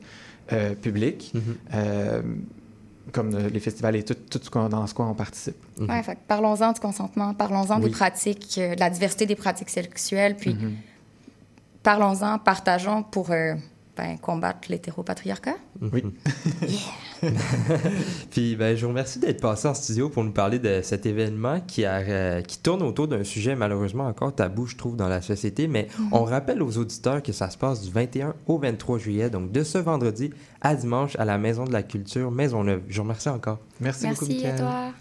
euh, 0.52 0.74
publics, 0.74 1.30
Mhm. 1.34 1.42
euh, 1.74 2.22
comme 3.12 3.30
les 3.36 3.60
festivals 3.60 3.96
et 3.96 4.02
tout, 4.04 4.14
tout 4.14 4.40
ce 4.42 4.50
qu'on- 4.50 4.68
dans 4.68 4.86
ce 4.86 4.94
quoi 4.94 5.06
on 5.06 5.14
participe. 5.14 5.56
Mhm. 5.78 5.88
Ouais, 5.90 6.02
fait 6.02 6.14
que 6.14 6.20
parlons-en 6.26 6.72
du 6.72 6.80
consentement, 6.80 7.34
parlons-en 7.34 7.76
Oui. 7.78 7.84
des 7.84 7.90
pratiques, 7.90 8.56
euh, 8.58 8.74
de 8.74 8.80
la 8.80 8.90
diversité 8.90 9.26
des 9.26 9.36
pratiques 9.36 9.70
sexuelles, 9.70 10.36
puis 10.36 10.54
Mhm. 10.54 10.74
parlons-en, 11.82 12.38
partageons 12.38 13.02
pour 13.02 13.30
euh, 13.30 13.54
ben, 13.98 14.16
combattre 14.18 14.68
l'hétéropatriarcat? 14.70 15.56
Oui. 15.80 16.04
Puis 18.30 18.54
ben, 18.56 18.76
je 18.76 18.82
vous 18.82 18.90
remercie 18.90 19.18
d'être 19.18 19.40
passé 19.40 19.66
en 19.66 19.74
studio 19.74 20.08
pour 20.08 20.22
nous 20.22 20.30
parler 20.30 20.58
de 20.58 20.80
cet 20.82 21.04
événement 21.04 21.60
qui, 21.60 21.84
a, 21.84 21.98
euh, 21.98 22.42
qui 22.42 22.58
tourne 22.58 22.82
autour 22.82 23.08
d'un 23.08 23.24
sujet 23.24 23.56
malheureusement 23.56 24.06
encore 24.06 24.34
tabou, 24.34 24.66
je 24.66 24.76
trouve, 24.76 24.96
dans 24.96 25.08
la 25.08 25.20
société. 25.20 25.66
Mais 25.66 25.88
on 26.12 26.24
rappelle 26.24 26.62
aux 26.62 26.78
auditeurs 26.78 27.22
que 27.22 27.32
ça 27.32 27.50
se 27.50 27.58
passe 27.58 27.82
du 27.82 27.90
21 27.90 28.34
au 28.46 28.58
23 28.58 28.98
juillet, 28.98 29.30
donc 29.30 29.50
de 29.50 29.64
ce 29.64 29.78
vendredi 29.78 30.30
à 30.60 30.74
dimanche 30.74 31.16
à 31.16 31.24
la 31.24 31.38
Maison 31.38 31.64
de 31.64 31.72
la 31.72 31.82
Culture 31.82 32.30
Maisonneuve. 32.30 32.82
Je 32.88 32.96
vous 32.96 33.02
remercie 33.02 33.28
encore. 33.28 33.58
Merci, 33.80 34.06
beaucoup, 34.06 34.26
Merci 34.28 34.46
à 34.46 34.58
toi. 34.58 34.92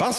Parce 0.00 0.18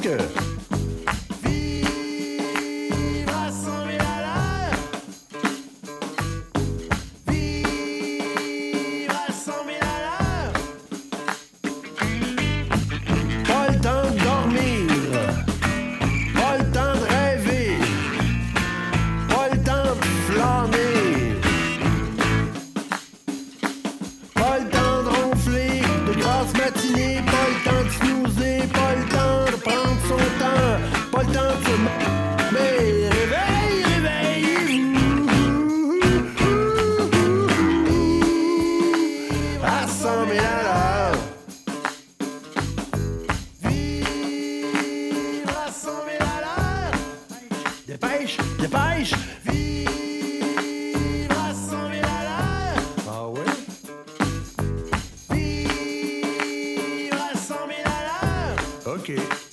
OK. 59.01 59.50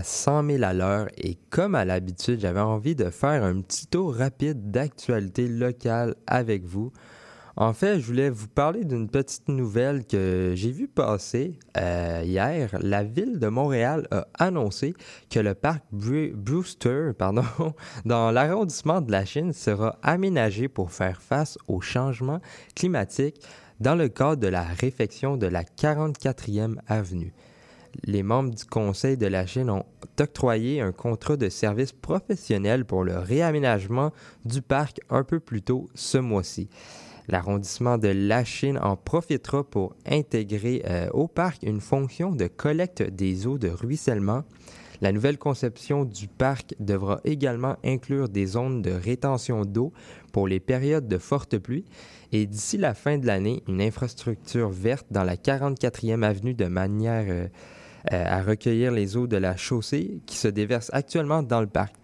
À 0.00 0.02
100 0.02 0.46
000 0.46 0.64
à 0.64 0.72
l'heure 0.72 1.08
et 1.18 1.36
comme 1.50 1.74
à 1.74 1.84
l'habitude, 1.84 2.40
j'avais 2.40 2.60
envie 2.60 2.94
de 2.94 3.10
faire 3.10 3.44
un 3.44 3.60
petit 3.60 3.86
tour 3.86 4.14
rapide 4.14 4.70
d'actualité 4.70 5.46
locale 5.46 6.14
avec 6.26 6.64
vous. 6.64 6.90
En 7.54 7.74
fait, 7.74 8.00
je 8.00 8.06
voulais 8.06 8.30
vous 8.30 8.48
parler 8.48 8.86
d'une 8.86 9.10
petite 9.10 9.48
nouvelle 9.48 10.06
que 10.06 10.54
j'ai 10.54 10.70
vue 10.70 10.88
passer 10.88 11.58
euh, 11.76 12.22
hier. 12.24 12.70
La 12.80 13.04
ville 13.04 13.38
de 13.38 13.48
Montréal 13.48 14.08
a 14.10 14.26
annoncé 14.38 14.94
que 15.28 15.38
le 15.38 15.54
parc 15.54 15.84
Brewster 15.92 17.10
pardon, 17.18 17.44
dans 18.06 18.30
l'arrondissement 18.30 19.02
de 19.02 19.12
la 19.12 19.26
Chine 19.26 19.52
sera 19.52 19.98
aménagé 20.02 20.68
pour 20.68 20.92
faire 20.92 21.20
face 21.20 21.58
au 21.68 21.82
changement 21.82 22.40
climatique 22.74 23.42
dans 23.80 23.96
le 23.96 24.08
cadre 24.08 24.36
de 24.36 24.48
la 24.48 24.62
réfection 24.62 25.36
de 25.36 25.46
la 25.46 25.62
44e 25.62 26.76
avenue. 26.86 27.34
Les 28.04 28.22
membres 28.22 28.54
du 28.54 28.64
Conseil 28.64 29.16
de 29.16 29.26
la 29.26 29.46
Chine 29.46 29.70
ont 29.70 29.84
octroyé 30.18 30.80
un 30.80 30.92
contrat 30.92 31.36
de 31.36 31.48
service 31.48 31.92
professionnel 31.92 32.84
pour 32.84 33.04
le 33.04 33.18
réaménagement 33.18 34.12
du 34.44 34.62
parc 34.62 35.00
un 35.10 35.24
peu 35.24 35.40
plus 35.40 35.62
tôt 35.62 35.88
ce 35.94 36.18
mois-ci. 36.18 36.68
L'arrondissement 37.28 37.98
de 37.98 38.08
la 38.08 38.44
Chine 38.44 38.78
en 38.82 38.96
profitera 38.96 39.62
pour 39.62 39.94
intégrer 40.06 40.82
euh, 40.86 41.08
au 41.12 41.28
parc 41.28 41.62
une 41.62 41.80
fonction 41.80 42.32
de 42.32 42.46
collecte 42.46 43.02
des 43.02 43.46
eaux 43.46 43.58
de 43.58 43.68
ruissellement. 43.68 44.42
La 45.00 45.12
nouvelle 45.12 45.38
conception 45.38 46.04
du 46.04 46.28
parc 46.28 46.74
devra 46.78 47.20
également 47.24 47.76
inclure 47.84 48.28
des 48.28 48.46
zones 48.46 48.82
de 48.82 48.90
rétention 48.90 49.64
d'eau 49.64 49.92
pour 50.32 50.46
les 50.46 50.60
périodes 50.60 51.08
de 51.08 51.18
fortes 51.18 51.56
pluies 51.56 51.86
et 52.32 52.46
d'ici 52.46 52.76
la 52.76 52.94
fin 52.94 53.16
de 53.16 53.26
l'année, 53.26 53.62
une 53.66 53.80
infrastructure 53.80 54.68
verte 54.68 55.06
dans 55.10 55.24
la 55.24 55.36
44e 55.36 56.22
avenue 56.22 56.54
de 56.54 56.66
manière 56.66 57.24
euh, 57.28 57.48
à 58.08 58.42
recueillir 58.42 58.92
les 58.92 59.16
eaux 59.16 59.26
de 59.26 59.36
la 59.36 59.56
chaussée 59.56 60.20
qui 60.26 60.36
se 60.36 60.48
déversent 60.48 60.90
actuellement 60.92 61.42
dans 61.42 61.60
le 61.60 61.66
parc. 61.66 61.94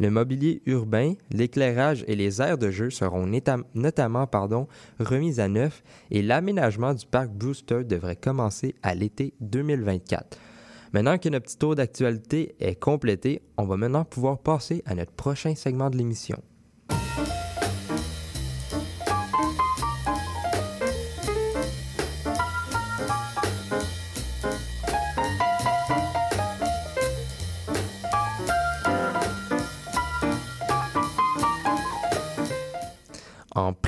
Le 0.00 0.10
mobilier 0.10 0.62
urbain, 0.66 1.14
l'éclairage 1.30 2.04
et 2.08 2.16
les 2.16 2.40
aires 2.40 2.58
de 2.58 2.70
jeu 2.70 2.90
seront 2.90 3.26
notamment 3.74 4.28
remis 4.98 5.38
à 5.38 5.48
neuf 5.48 5.82
et 6.10 6.22
l'aménagement 6.22 6.94
du 6.94 7.06
parc 7.06 7.30
Brewster 7.30 7.84
devrait 7.84 8.16
commencer 8.16 8.74
à 8.82 8.94
l'été 8.94 9.34
2024. 9.40 10.38
Maintenant 10.92 11.18
que 11.18 11.28
notre 11.28 11.46
petit 11.46 11.58
tour 11.58 11.74
d'actualité 11.74 12.54
est 12.60 12.74
complété, 12.74 13.42
on 13.56 13.64
va 13.64 13.76
maintenant 13.76 14.04
pouvoir 14.04 14.38
passer 14.38 14.82
à 14.86 14.94
notre 14.94 15.12
prochain 15.12 15.54
segment 15.54 15.88
de 15.88 15.96
l'émission. 15.96 16.42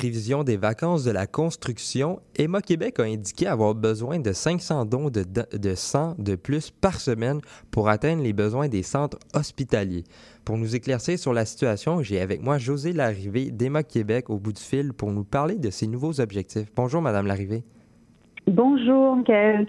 Prévision 0.04 0.44
des 0.44 0.58
vacances 0.58 1.02
de 1.02 1.10
la 1.10 1.26
construction, 1.26 2.20
Emma 2.36 2.60
Québec 2.60 3.00
a 3.00 3.04
indiqué 3.04 3.46
avoir 3.46 3.74
besoin 3.74 4.18
de 4.18 4.34
500 4.34 4.84
dons 4.84 5.08
de, 5.08 5.22
de 5.22 6.18
de 6.18 6.34
plus 6.34 6.70
par 6.70 7.00
semaine 7.00 7.40
pour 7.70 7.88
atteindre 7.88 8.22
les 8.22 8.34
besoins 8.34 8.68
des 8.68 8.82
centres 8.82 9.18
hospitaliers. 9.32 10.04
Pour 10.44 10.58
nous 10.58 10.76
éclaircir 10.76 11.18
sur 11.18 11.32
la 11.32 11.46
situation, 11.46 12.02
j'ai 12.02 12.20
avec 12.20 12.42
moi 12.42 12.58
José 12.58 12.92
Larrivée 12.92 13.50
d'Emma 13.50 13.82
Québec 13.82 14.28
au 14.28 14.38
bout 14.38 14.52
du 14.52 14.60
fil 14.60 14.92
pour 14.92 15.10
nous 15.10 15.24
parler 15.24 15.54
de 15.54 15.70
ses 15.70 15.86
nouveaux 15.86 16.20
objectifs. 16.20 16.70
Bonjour, 16.76 17.00
Madame 17.00 17.26
Larrivée. 17.26 17.64
Bonjour, 18.46 19.16
Michael. 19.16 19.66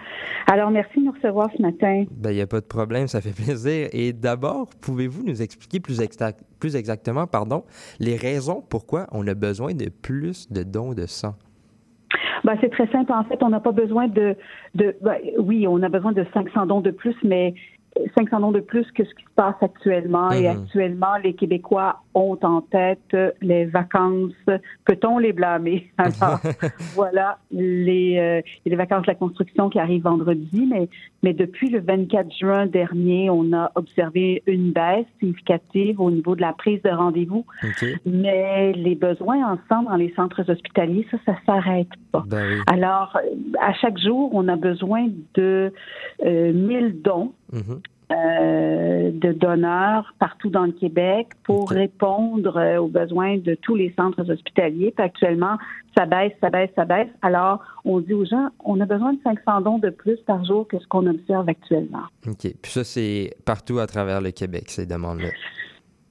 Alors, 0.48 0.70
merci 0.70 1.00
de 1.00 1.06
nous 1.06 1.12
recevoir 1.12 1.50
ce 1.56 1.62
matin. 1.62 2.04
Ben, 2.12 2.32
il 2.32 2.36
n'y 2.36 2.42
a 2.42 2.48
pas 2.48 2.60
de 2.60 2.66
problème, 2.66 3.08
ça 3.08 3.22
fait 3.22 3.34
plaisir. 3.34 3.88
Et 3.94 4.12
d'abord, 4.12 4.68
pouvez-vous 4.82 5.24
nous 5.24 5.42
expliquer 5.42 5.80
plus, 5.80 6.02
exact- 6.02 6.42
plus 6.60 6.76
exactement 6.76 7.26
pardon, 7.26 7.64
les 8.00 8.16
raisons 8.18 8.62
pourquoi 8.70 9.08
on 9.12 9.26
a 9.28 9.34
besoin 9.34 9.74
de 9.74 9.90
plus 9.90 10.52
de 10.52 10.64
dons 10.64 10.94
de 10.94 11.06
sang? 11.06 11.36
Ben, 12.44 12.58
c'est 12.62 12.70
très 12.70 12.88
simple. 12.92 13.12
En 13.12 13.24
fait, 13.24 13.42
on 13.42 13.50
n'a 13.50 13.60
pas 13.60 13.72
besoin 13.72 14.08
de, 14.08 14.36
de 14.76 14.96
ben, 15.02 15.16
oui, 15.40 15.66
on 15.68 15.82
a 15.82 15.90
besoin 15.90 16.12
de 16.12 16.26
500 16.34 16.68
dons 16.68 16.82
de 16.82 16.92
plus, 16.92 17.16
mais 17.24 17.56
500 18.18 18.40
dons 18.42 18.52
de 18.52 18.60
plus 18.60 18.90
que 18.92 19.04
ce 19.04 19.14
qui 19.16 19.24
se 19.24 19.34
passe 19.36 19.56
actuellement. 19.62 20.32
Et 20.32 20.44
Mhm. 20.50 20.58
actuellement, 20.64 21.16
les 21.24 21.34
Québécois 21.34 22.02
ont 22.14 22.38
en 22.44 22.62
tête 22.62 23.16
les 23.42 23.66
vacances. 23.66 24.34
Peut-on 24.86 25.18
les 25.18 25.34
blâmer? 25.34 25.92
Alors, 25.98 26.40
voilà, 26.94 27.38
les, 27.52 28.18
euh, 28.20 28.42
les 28.66 28.76
vacances 28.76 29.04
de 29.04 29.08
la 29.08 29.16
construction 29.16 29.70
qui 29.70 29.80
arrivent 29.80 30.04
vendredi, 30.04 30.68
mais, 30.70 30.90
mais 31.26 31.34
depuis 31.34 31.72
le 31.72 31.80
24 31.80 32.32
juin 32.38 32.68
dernier, 32.68 33.32
on 33.32 33.52
a 33.52 33.72
observé 33.74 34.44
une 34.46 34.72
baisse 34.72 35.08
significative 35.20 36.00
au 36.00 36.12
niveau 36.12 36.36
de 36.36 36.42
la 36.42 36.54
prise 36.54 36.80
de 36.84 36.90
rendez-vous. 36.92 37.48
Mais 38.06 38.74
les 38.74 38.94
besoins 38.94 39.54
en 39.54 39.58
sang 39.68 39.82
dans 39.90 39.96
les 39.96 40.14
centres 40.16 40.48
hospitaliers, 40.48 41.08
ça, 41.10 41.18
ça 41.26 41.36
s'arrête 41.48 41.90
pas. 42.12 42.24
Ben 42.28 42.48
oui. 42.48 42.62
Alors, 42.68 43.18
à 43.60 43.74
chaque 43.74 43.98
jour, 43.98 44.30
on 44.36 44.48
a 44.48 44.56
besoin 44.56 45.08
de 45.34 45.74
euh, 46.24 46.54
1000 46.54 47.02
dons 47.02 47.34
Mhm. 47.54 47.82
Euh, 48.12 49.10
de 49.12 49.32
donneurs 49.32 50.14
partout 50.20 50.50
dans 50.50 50.66
le 50.66 50.72
Québec 50.72 51.30
pour 51.44 51.72
répondre 51.72 52.56
euh, 52.58 52.78
aux 52.78 52.88
besoins 52.88 53.38
de 53.38 53.56
tous 53.56 53.76
les 53.76 53.94
centres 53.98 54.30
hospitaliers. 54.30 54.94
Puis 54.96 55.06
actuellement, 55.06 55.58
ça 55.98 56.06
baisse, 56.06 56.34
ça 56.40 56.52
baisse, 56.52 56.70
ça 56.76 56.86
baisse. 56.86 57.10
Alors, 57.24 57.64
on 57.84 58.00
dit 58.02 58.14
aux 58.14 58.26
gens, 58.26 58.50
on 58.64 58.80
a 58.80 58.86
besoin 58.86 59.14
de 59.14 59.20
500 59.24 59.62
dons 59.62 59.78
de 59.80 59.90
plus 59.90 60.18
par 60.28 60.44
jour 60.46 60.68
que 60.68 60.78
ce 60.78 60.88
qu'on 60.88 61.08
observe 61.08 61.50
actuellement. 61.50 62.04
OK. 62.28 62.54
Puis 62.62 62.72
ça, 62.72 62.84
c'est 62.84 63.32
partout 63.44 63.80
à 63.80 63.88
travers 63.88 64.22
le 64.22 64.32
Québec, 64.32 64.66
ces 64.68 64.86
demandes-là. 64.86 65.30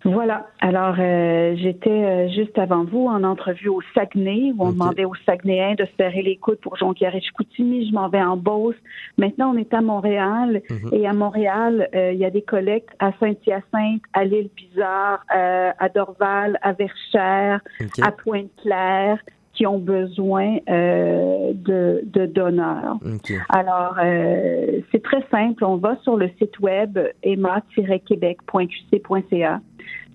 Voilà. 0.04 0.46
Alors, 0.60 0.96
euh, 0.98 1.56
j'étais 1.56 1.90
euh, 1.90 2.28
juste 2.28 2.58
avant 2.58 2.84
vous 2.84 3.06
en 3.06 3.24
entrevue 3.24 3.68
au 3.68 3.80
Saguenay, 3.94 4.52
où 4.56 4.66
on 4.66 4.72
demandait 4.72 5.06
aux 5.06 5.14
Saguenayens 5.24 5.76
de 5.76 5.86
se 5.86 5.90
serrer 5.98 6.22
les 6.22 6.36
coudes 6.36 6.60
pour 6.60 6.76
Jonquière 6.76 7.14
et 7.14 7.20
Chicoutimi. 7.22 7.88
Je 7.88 7.94
m'en 7.94 8.08
vais 8.08 8.22
en 8.22 8.36
Beauce. 8.36 8.76
Maintenant, 9.16 9.54
on 9.54 9.56
est 9.56 9.72
à 9.72 9.80
Montréal. 9.80 10.60
Mhm. 10.68 10.90
Et 10.92 11.06
à 11.06 11.12
Montréal, 11.14 11.88
euh, 11.94 12.12
il 12.12 12.18
y 12.18 12.24
a 12.24 12.30
des 12.30 12.42
collectes 12.42 12.90
à 12.98 13.12
Saint-Hyacinthe, 13.18 14.02
à 14.12 14.24
l'île-Bizarre, 14.24 15.24
euh, 15.34 15.70
à 15.78 15.88
Dorval, 15.88 16.58
à 16.60 16.72
Verchères, 16.72 17.60
à 18.02 18.12
Pointe-Claire, 18.12 19.18
qui 19.54 19.66
ont 19.66 19.78
besoin 19.78 20.58
euh, 20.68 21.54
de, 21.54 22.02
de 22.04 22.26
donneurs. 22.26 22.98
Alors, 23.48 23.96
euh, 24.02 24.82
c'est 24.90 25.02
très 25.02 25.24
simple. 25.30 25.64
On 25.64 25.76
va 25.76 25.96
sur 26.02 26.16
le 26.16 26.28
site 26.38 26.58
web 26.60 26.98
emma-québec.qc.ca. 27.22 29.60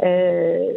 Euh, 0.03 0.73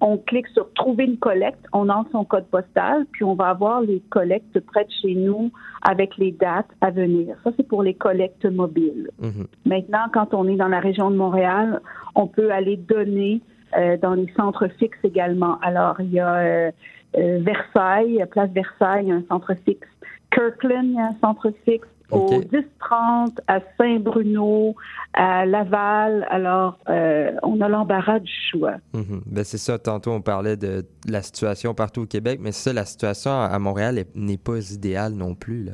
on 0.00 0.18
clique 0.18 0.48
sur 0.48 0.72
Trouver 0.74 1.04
une 1.04 1.18
collecte, 1.18 1.64
on 1.72 1.88
entre 1.88 2.10
son 2.10 2.24
code 2.24 2.46
postal, 2.46 3.06
puis 3.12 3.22
on 3.22 3.34
va 3.34 3.50
avoir 3.50 3.82
les 3.82 4.00
collectes 4.10 4.58
près 4.58 4.84
de 4.84 4.90
chez 5.00 5.14
nous 5.14 5.52
avec 5.82 6.16
les 6.16 6.32
dates 6.32 6.66
à 6.80 6.90
venir. 6.90 7.36
Ça, 7.44 7.52
c'est 7.56 7.62
pour 7.66 7.84
les 7.84 7.94
collectes 7.94 8.46
mobiles. 8.46 9.10
Mhm. 9.20 9.46
Maintenant, 9.64 10.06
quand 10.12 10.34
on 10.34 10.48
est 10.48 10.56
dans 10.56 10.66
la 10.66 10.80
région 10.80 11.08
de 11.10 11.16
Montréal, 11.16 11.80
on 12.16 12.26
peut 12.26 12.50
aller 12.50 12.76
donner 12.76 13.42
euh, 13.76 13.96
dans 13.96 14.14
les 14.14 14.26
centres 14.36 14.66
fixes 14.78 14.98
également. 15.04 15.58
Alors, 15.60 16.00
il 16.00 16.10
y 16.10 16.20
a 16.20 16.34
euh, 16.34 16.70
Versailles, 17.14 18.24
Place 18.30 18.50
Versailles, 18.50 19.04
il 19.04 19.08
y 19.08 19.12
a 19.12 19.16
un 19.16 19.24
centre 19.28 19.54
fixe. 19.64 19.86
Kirkland, 20.34 20.84
il 20.84 20.94
y 20.94 20.98
a 20.98 21.06
un 21.06 21.16
centre 21.20 21.50
fixe. 21.64 21.86
Au 22.10 22.28
10-30, 22.28 23.38
à 23.46 23.60
Saint-Bruno, 23.78 24.74
à 25.14 25.46
Laval. 25.46 26.26
Alors, 26.28 26.78
euh, 26.90 27.32
on 27.42 27.58
a 27.62 27.68
l'embarras 27.70 28.18
du 28.18 28.30
choix. 28.50 28.74
Mhm. 28.92 29.22
Ben, 29.24 29.44
c'est 29.44 29.56
ça, 29.56 29.78
tantôt 29.78 30.10
on 30.12 30.20
parlait 30.20 30.58
de 30.58 30.84
la 31.08 31.22
situation 31.22 31.72
partout 31.72 32.02
au 32.02 32.06
Québec, 32.06 32.38
mais 32.42 32.52
c'est 32.52 32.68
ça, 32.68 32.74
la 32.74 32.84
situation 32.84 33.30
à 33.30 33.58
Montréal 33.58 33.96
est- 33.98 34.14
n'est 34.14 34.36
pas 34.36 34.58
idéale 34.72 35.14
non 35.14 35.34
plus. 35.34 35.64
Là. 35.64 35.72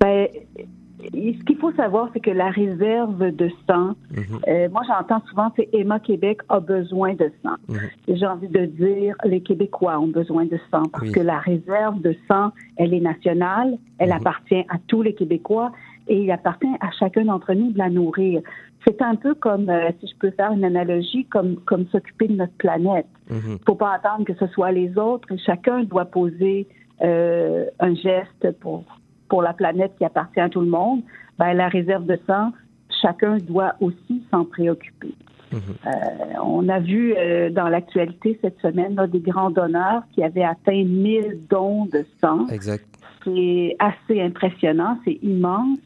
Ben, 0.00 0.26
ce 1.02 1.44
qu'il 1.44 1.56
faut 1.56 1.72
savoir, 1.72 2.10
c'est 2.12 2.20
que 2.20 2.30
la 2.30 2.50
réserve 2.50 3.30
de 3.30 3.50
sang, 3.68 3.94
euh, 4.48 4.68
moi 4.70 4.82
j'entends 4.86 5.22
souvent, 5.28 5.52
c'est 5.56 5.68
Emma 5.72 5.98
Québec 6.00 6.40
a 6.48 6.60
besoin 6.60 7.14
de 7.14 7.30
sang. 7.42 7.56
Et 8.08 8.16
J'ai 8.16 8.26
envie 8.26 8.48
de 8.48 8.66
dire, 8.66 9.14
les 9.24 9.40
Québécois 9.40 9.98
ont 9.98 10.08
besoin 10.08 10.44
de 10.44 10.58
sang 10.70 10.84
parce 10.92 11.04
Oui. 11.04 11.12
que 11.12 11.20
la 11.20 11.38
réserve 11.38 12.00
de 12.00 12.14
sang, 12.28 12.50
elle 12.76 12.94
est 12.94 13.00
nationale, 13.00 13.78
elle 13.98 14.12
appartient 14.12 14.64
à 14.68 14.76
tous 14.86 15.02
les 15.02 15.14
Québécois 15.14 15.72
et 16.08 16.22
il 16.22 16.30
appartient 16.30 16.66
à 16.80 16.90
chacun 16.98 17.24
d'entre 17.24 17.52
nous 17.54 17.72
de 17.72 17.78
la 17.78 17.90
nourrir. 17.90 18.42
C'est 18.86 19.02
un 19.02 19.14
peu 19.14 19.34
comme, 19.34 19.68
euh, 19.68 19.90
si 20.00 20.08
je 20.08 20.16
peux 20.18 20.30
faire 20.30 20.52
une 20.52 20.64
analogie, 20.64 21.26
comme, 21.26 21.56
comme 21.66 21.86
s'occuper 21.88 22.28
de 22.28 22.34
notre 22.34 22.54
planète. 22.54 23.06
Il 23.30 23.36
ne 23.36 23.56
faut 23.66 23.74
pas 23.74 23.92
attendre 23.92 24.24
que 24.24 24.34
ce 24.34 24.46
soit 24.48 24.72
les 24.72 24.96
autres 24.98 25.28
chacun 25.44 25.84
doit 25.84 26.06
poser 26.06 26.66
euh, 27.02 27.66
un 27.78 27.94
geste 27.94 28.50
pour, 28.60 28.84
pour 29.30 29.40
la 29.40 29.54
planète 29.54 29.92
qui 29.96 30.04
appartient 30.04 30.40
à 30.40 30.50
tout 30.50 30.60
le 30.60 30.66
monde. 30.66 31.00
Ben, 31.38 31.54
la 31.54 31.68
réserve 31.68 32.04
de 32.04 32.18
sang, 32.26 32.52
chacun 33.00 33.38
doit 33.38 33.74
aussi 33.80 34.22
s'en 34.30 34.44
préoccuper. 34.44 35.14
Euh, 35.52 35.90
on 36.44 36.68
a 36.68 36.78
vu 36.78 37.14
euh, 37.16 37.50
dans 37.50 37.68
l'actualité 37.68 38.38
cette 38.40 38.60
semaine 38.60 38.94
là, 38.94 39.06
des 39.06 39.18
grands 39.18 39.50
donneurs 39.50 40.02
qui 40.12 40.22
avaient 40.22 40.44
atteint 40.44 40.84
1000 40.84 41.40
dons 41.48 41.86
de 41.86 42.04
sang. 42.20 42.46
Exact. 42.48 42.84
C'est 43.24 43.76
assez 43.78 44.20
impressionnant, 44.20 44.98
c'est 45.04 45.18
immense. 45.22 45.78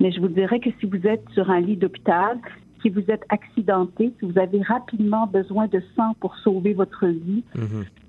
Mais 0.00 0.12
je 0.12 0.20
vous 0.20 0.28
dirais 0.28 0.60
que 0.60 0.70
si 0.78 0.86
vous 0.86 1.06
êtes 1.06 1.24
sur 1.32 1.50
un 1.50 1.60
lit 1.60 1.76
d'hôpital, 1.76 2.38
si 2.82 2.90
vous 2.90 3.02
êtes 3.08 3.24
accidenté, 3.30 4.12
si 4.18 4.26
vous 4.26 4.38
avez 4.38 4.62
rapidement 4.62 5.26
besoin 5.26 5.66
de 5.66 5.82
sang 5.96 6.14
pour 6.20 6.36
sauver 6.36 6.74
votre 6.74 7.06
vie, 7.06 7.42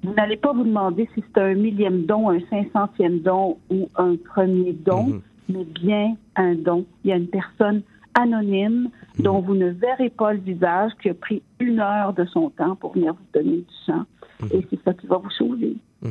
vous 0.03 0.13
n'allez 0.13 0.37
pas 0.37 0.53
vous 0.53 0.63
demander 0.63 1.09
si 1.13 1.23
c'est 1.27 1.41
un 1.41 1.55
millième 1.55 2.05
don, 2.05 2.29
un 2.29 2.39
cinq 2.49 2.69
centième 2.71 3.19
don 3.19 3.57
ou 3.69 3.89
un 3.95 4.15
premier 4.15 4.73
don, 4.73 5.21
mais 5.49 5.65
bien 5.65 6.15
un 6.35 6.55
don. 6.55 6.85
Il 7.03 7.09
y 7.09 7.13
a 7.13 7.17
une 7.17 7.27
personne 7.27 7.81
anonyme 8.13 8.89
dont 9.17 9.41
vous 9.41 9.55
ne 9.55 9.69
verrez 9.69 10.09
pas 10.09 10.33
le 10.33 10.39
visage 10.39 10.91
qui 11.01 11.09
a 11.09 11.13
pris 11.13 11.41
une 11.59 11.79
heure 11.79 12.13
de 12.13 12.25
son 12.25 12.49
temps 12.49 12.75
pour 12.75 12.93
venir 12.93 13.13
vous 13.13 13.39
donner 13.39 13.57
du 13.57 13.75
sang. 13.85 14.05
Et 14.51 14.65
c'est 14.69 14.81
ça 14.83 14.93
qui 14.93 15.05
va 15.07 15.17
vous 15.17 15.31
sauver. 15.31 15.75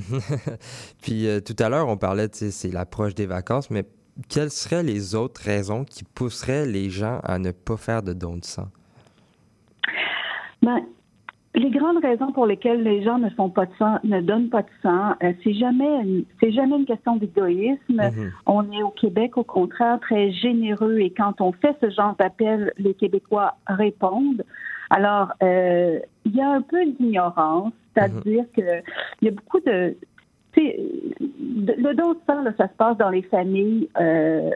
Puis 1.02 1.26
euh, 1.26 1.40
tout 1.40 1.56
à 1.58 1.70
l'heure, 1.70 1.88
on 1.88 1.96
parlait, 1.96 2.28
c'est 2.32 2.70
l'approche 2.70 3.14
des 3.14 3.24
vacances, 3.24 3.70
mais 3.70 3.84
quelles 4.28 4.50
seraient 4.50 4.82
les 4.82 5.14
autres 5.14 5.40
raisons 5.42 5.84
qui 5.84 6.04
pousseraient 6.04 6.66
les 6.66 6.90
gens 6.90 7.20
à 7.22 7.38
ne 7.38 7.52
pas 7.52 7.78
faire 7.78 8.02
de 8.02 8.12
don 8.12 8.36
de 8.36 8.44
sang? 8.44 8.68
Ben, 10.60 10.80
les 11.54 11.70
grandes 11.70 12.02
raisons 12.02 12.30
pour 12.32 12.46
lesquelles 12.46 12.82
les 12.82 13.02
gens 13.02 13.18
ne 13.18 13.30
font 13.30 13.48
pas 13.48 13.66
de 13.66 13.72
sang, 13.78 13.96
ne 14.04 14.20
donnent 14.20 14.50
pas 14.50 14.62
de 14.62 14.68
sang, 14.82 15.14
euh, 15.22 15.32
c'est 15.42 15.54
jamais, 15.54 16.02
une- 16.02 16.24
c'est 16.40 16.52
jamais 16.52 16.76
une 16.76 16.84
question 16.84 17.16
d'égoïsme. 17.16 17.78
Mhm. 17.90 18.32
On 18.46 18.70
est 18.70 18.82
au 18.82 18.90
Québec, 18.90 19.36
au 19.36 19.44
contraire, 19.44 19.98
très 20.00 20.30
généreux 20.30 20.98
et 20.98 21.10
quand 21.10 21.40
on 21.40 21.52
fait 21.52 21.74
ce 21.80 21.90
genre 21.90 22.14
d'appel, 22.18 22.72
les 22.78 22.94
Québécois 22.94 23.54
répondent. 23.66 24.44
Alors, 24.90 25.32
euh, 25.42 25.98
il 26.24 26.36
y 26.36 26.40
a 26.40 26.50
un 26.50 26.62
peu 26.62 26.84
d'ignorance, 26.84 27.72
c'est-à-dire 27.94 28.44
que 28.56 28.82
il 29.20 29.26
y 29.26 29.28
a 29.28 29.32
beaucoup 29.32 29.60
de, 29.60 29.96
tu 30.52 30.60
sais, 30.62 30.80
de- 31.20 31.74
le 31.76 31.94
don 31.94 32.12
de 32.12 32.18
sang, 32.26 32.42
là, 32.42 32.52
ça 32.56 32.68
se 32.68 32.74
passe 32.74 32.96
dans 32.98 33.10
les 33.10 33.22
familles. 33.22 33.88
euh, 34.00 34.50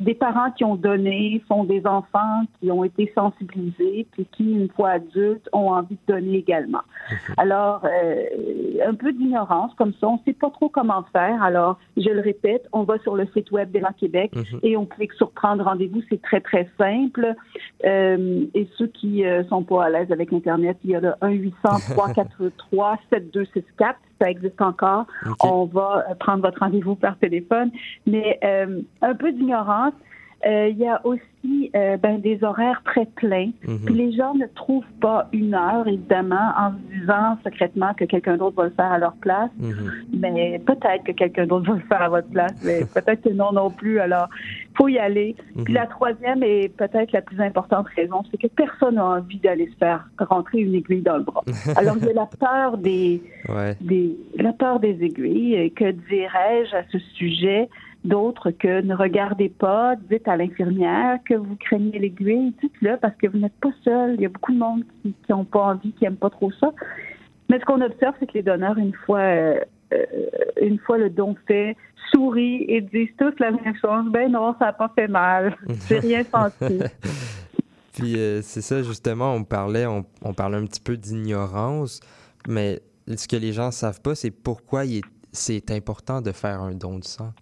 des 0.00 0.14
parents 0.14 0.50
qui 0.50 0.64
ont 0.64 0.76
donné 0.76 1.42
sont 1.48 1.64
des 1.64 1.86
enfants 1.86 2.42
qui 2.60 2.70
ont 2.70 2.84
été 2.84 3.10
sensibilisés 3.14 4.06
puis 4.12 4.26
qui, 4.32 4.52
une 4.52 4.68
fois 4.68 4.90
adultes, 4.90 5.48
ont 5.52 5.70
envie 5.70 5.96
de 6.06 6.12
donner 6.12 6.36
également. 6.38 6.82
Alors, 7.36 7.84
euh, 7.84 8.24
un 8.86 8.94
peu 8.94 9.12
d'ignorance 9.12 9.72
comme 9.74 9.92
ça, 10.00 10.08
on 10.08 10.14
ne 10.14 10.18
sait 10.24 10.32
pas 10.32 10.50
trop 10.50 10.68
comment 10.68 11.04
faire. 11.12 11.42
Alors, 11.42 11.78
je 11.96 12.10
le 12.10 12.20
répète, 12.20 12.68
on 12.72 12.84
va 12.84 12.98
sur 12.98 13.16
le 13.16 13.26
site 13.34 13.50
web 13.50 13.70
d'Élan 13.70 13.92
Québec 13.98 14.32
et 14.62 14.76
on 14.76 14.84
clique 14.86 15.12
sur 15.14 15.30
prendre 15.30 15.64
rendez-vous. 15.64 16.02
C'est 16.08 16.22
très, 16.22 16.40
très 16.40 16.68
simple. 16.78 17.34
Euh, 17.84 18.46
et 18.54 18.68
ceux 18.76 18.88
qui 18.88 19.22
ne 19.22 19.42
sont 19.44 19.62
pas 19.62 19.84
à 19.84 19.90
l'aise 19.90 20.12
avec 20.12 20.32
Internet, 20.32 20.76
il 20.84 20.90
y 20.90 20.96
a 20.96 21.00
le 21.00 21.12
1-800-343-7264. 21.22 23.94
Ça 24.20 24.30
existe 24.30 24.60
encore. 24.60 25.06
On 25.42 25.64
va 25.64 26.04
euh, 26.10 26.14
prendre 26.14 26.42
votre 26.42 26.60
rendez-vous 26.60 26.94
par 26.94 27.18
téléphone. 27.18 27.70
Mais 28.06 28.38
euh, 28.44 28.80
un 29.02 29.14
peu 29.14 29.32
d'ignorance. 29.32 29.94
Euh, 30.46 30.68
il 30.68 30.78
y 30.78 30.86
a 30.86 31.00
aussi 31.04 31.70
euh, 31.74 31.96
ben, 31.96 32.20
des 32.20 32.42
horaires 32.44 32.82
très 32.84 33.06
pleins. 33.06 33.50
Mhm. 33.66 33.80
Puis 33.86 33.94
les 33.94 34.12
gens 34.12 34.34
ne 34.34 34.46
trouvent 34.54 34.84
pas 35.00 35.28
une 35.32 35.54
heure, 35.54 35.86
évidemment, 35.88 36.50
en 36.58 36.72
se 36.72 36.98
disant 37.00 37.38
secrètement 37.44 37.94
que 37.94 38.04
quelqu'un 38.04 38.36
d'autre 38.36 38.56
va 38.56 38.64
le 38.64 38.70
faire 38.70 38.92
à 38.92 38.98
leur 38.98 39.14
place. 39.14 39.50
Mais 40.12 40.60
peut-être 40.66 41.04
que 41.04 41.12
quelqu'un 41.12 41.46
d'autre 41.46 41.70
va 41.70 41.76
le 41.76 41.82
faire 41.88 42.02
à 42.02 42.08
votre 42.08 42.28
place, 42.28 42.52
mais 42.64 42.80
peut-être 42.94 43.22
que 43.22 43.30
non 43.30 43.52
non 43.52 43.70
plus. 43.70 43.98
Alors, 44.00 44.28
faut 44.76 44.88
y 44.88 44.98
aller. 44.98 45.34
Puis 45.64 45.72
la 45.72 45.86
troisième 45.86 46.42
et 46.42 46.68
peut-être 46.68 47.12
la 47.12 47.22
plus 47.22 47.40
importante 47.40 47.86
raison, 47.96 48.22
c'est 48.30 48.38
que 48.38 48.48
personne 48.48 48.96
n'a 48.96 49.06
envie 49.06 49.38
d'aller 49.38 49.68
se 49.68 49.76
faire 49.76 50.06
rentrer 50.18 50.60
une 50.60 50.74
aiguille 50.74 51.02
dans 51.02 51.16
le 51.18 51.22
bras. 51.24 51.42
Alors, 51.76 51.96
il 51.98 52.06
y 52.06 52.10
a 52.10 52.14
la 52.14 52.26
peur 52.38 52.78
des, 52.78 53.22
Ouais. 53.48 53.76
des, 53.80 54.16
la 54.36 54.52
peur 54.52 54.80
des 54.80 55.02
aiguilles. 55.02 55.70
Que 55.72 55.90
dirais-je 55.90 56.74
à 56.76 56.82
ce 56.90 56.98
sujet? 56.98 57.68
D'autre 58.04 58.50
que 58.50 58.82
ne 58.82 58.94
regardez 58.94 59.48
pas, 59.48 59.96
dites 59.96 60.28
à 60.28 60.36
l'infirmière 60.36 61.18
que 61.28 61.34
vous 61.34 61.56
craignez 61.56 61.98
l'aiguille, 61.98 62.54
dites-le 62.62 62.96
parce 62.98 63.16
que 63.16 63.26
vous 63.26 63.38
n'êtes 63.38 63.58
pas 63.60 63.72
seul. 63.82 64.14
Il 64.14 64.20
y 64.20 64.26
a 64.26 64.28
beaucoup 64.28 64.52
de 64.52 64.58
monde 64.58 64.84
qui 65.02 65.14
n'ont 65.30 65.44
pas 65.44 65.60
envie, 65.60 65.92
qui 65.92 66.04
n'aiment 66.04 66.16
pas 66.16 66.30
trop 66.30 66.52
ça. 66.52 66.72
Mais 67.48 67.58
ce 67.58 67.64
qu'on 67.64 67.80
observe, 67.80 68.14
c'est 68.20 68.26
que 68.26 68.34
les 68.34 68.42
donneurs, 68.42 68.78
une 68.78 68.94
fois, 69.06 69.20
euh, 69.20 69.60
une 70.60 70.78
fois 70.78 70.98
le 70.98 71.10
don 71.10 71.34
fait, 71.46 71.76
sourient 72.12 72.64
et 72.68 72.80
disent 72.80 73.14
tous 73.18 73.34
la 73.38 73.50
même 73.50 73.74
chose. 73.80 74.04
Ben 74.10 74.30
non, 74.30 74.54
ça 74.58 74.66
n'a 74.66 74.72
pas 74.72 74.92
fait 74.94 75.08
mal. 75.08 75.56
J'ai 75.88 75.98
rien 75.98 76.24
senti. 76.24 76.80
Puis 77.94 78.18
euh, 78.18 78.40
c'est 78.42 78.62
ça, 78.62 78.82
justement, 78.82 79.34
on 79.34 79.44
parlait, 79.44 79.86
on, 79.86 80.04
on 80.22 80.34
parlait 80.34 80.56
un 80.56 80.64
petit 80.64 80.80
peu 80.80 80.96
d'ignorance, 80.96 82.00
mais 82.48 82.80
ce 83.06 83.28
que 83.28 83.36
les 83.36 83.52
gens 83.52 83.70
savent 83.70 84.00
pas, 84.00 84.14
c'est 84.14 84.30
pourquoi 84.30 84.82
c'est 85.32 85.70
important 85.70 86.20
de 86.20 86.32
faire 86.32 86.60
un 86.60 86.72
don 86.72 86.98
de 86.98 87.04
sang. 87.04 87.32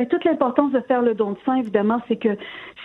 Ben, 0.00 0.08
toute 0.08 0.24
l'importance 0.24 0.72
de 0.72 0.80
faire 0.80 1.02
le 1.02 1.14
don 1.14 1.32
de 1.32 1.36
sang, 1.44 1.56
évidemment, 1.56 2.00
c'est 2.08 2.16
que 2.16 2.30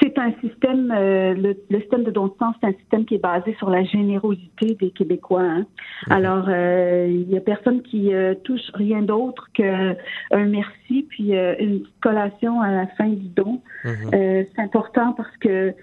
c'est 0.01 0.19
un 0.19 0.33
système, 0.41 0.91
euh, 0.93 1.33
le, 1.33 1.55
le 1.69 1.79
système 1.79 2.03
de 2.03 2.11
don 2.11 2.27
de 2.27 2.33
sang, 2.37 2.53
c'est 2.59 2.67
un 2.67 2.73
système 2.73 3.05
qui 3.05 3.15
est 3.15 3.19
basé 3.23 3.55
sur 3.57 3.69
la 3.69 3.85
générosité 3.85 4.75
des 4.75 4.89
Québécois. 4.89 5.43
hein. 5.43 5.65
Alors, 6.09 6.47
euh, 6.49 7.07
il 7.09 7.29
y 7.29 7.37
a 7.37 7.39
personne 7.39 7.83
qui 7.83 8.13
euh, 8.13 8.35
touche 8.43 8.69
rien 8.73 9.01
d'autre 9.01 9.47
qu'un 9.53 9.95
merci 10.33 11.03
puis 11.07 11.31
une 11.31 11.85
collation 12.01 12.59
à 12.59 12.69
la 12.69 12.87
fin 12.87 13.07
du 13.07 13.29
don. 13.29 13.61
Euh, 13.85 14.43
c'est 14.53 14.61
important 14.61 15.13
parce 15.13 15.37
que 15.37 15.73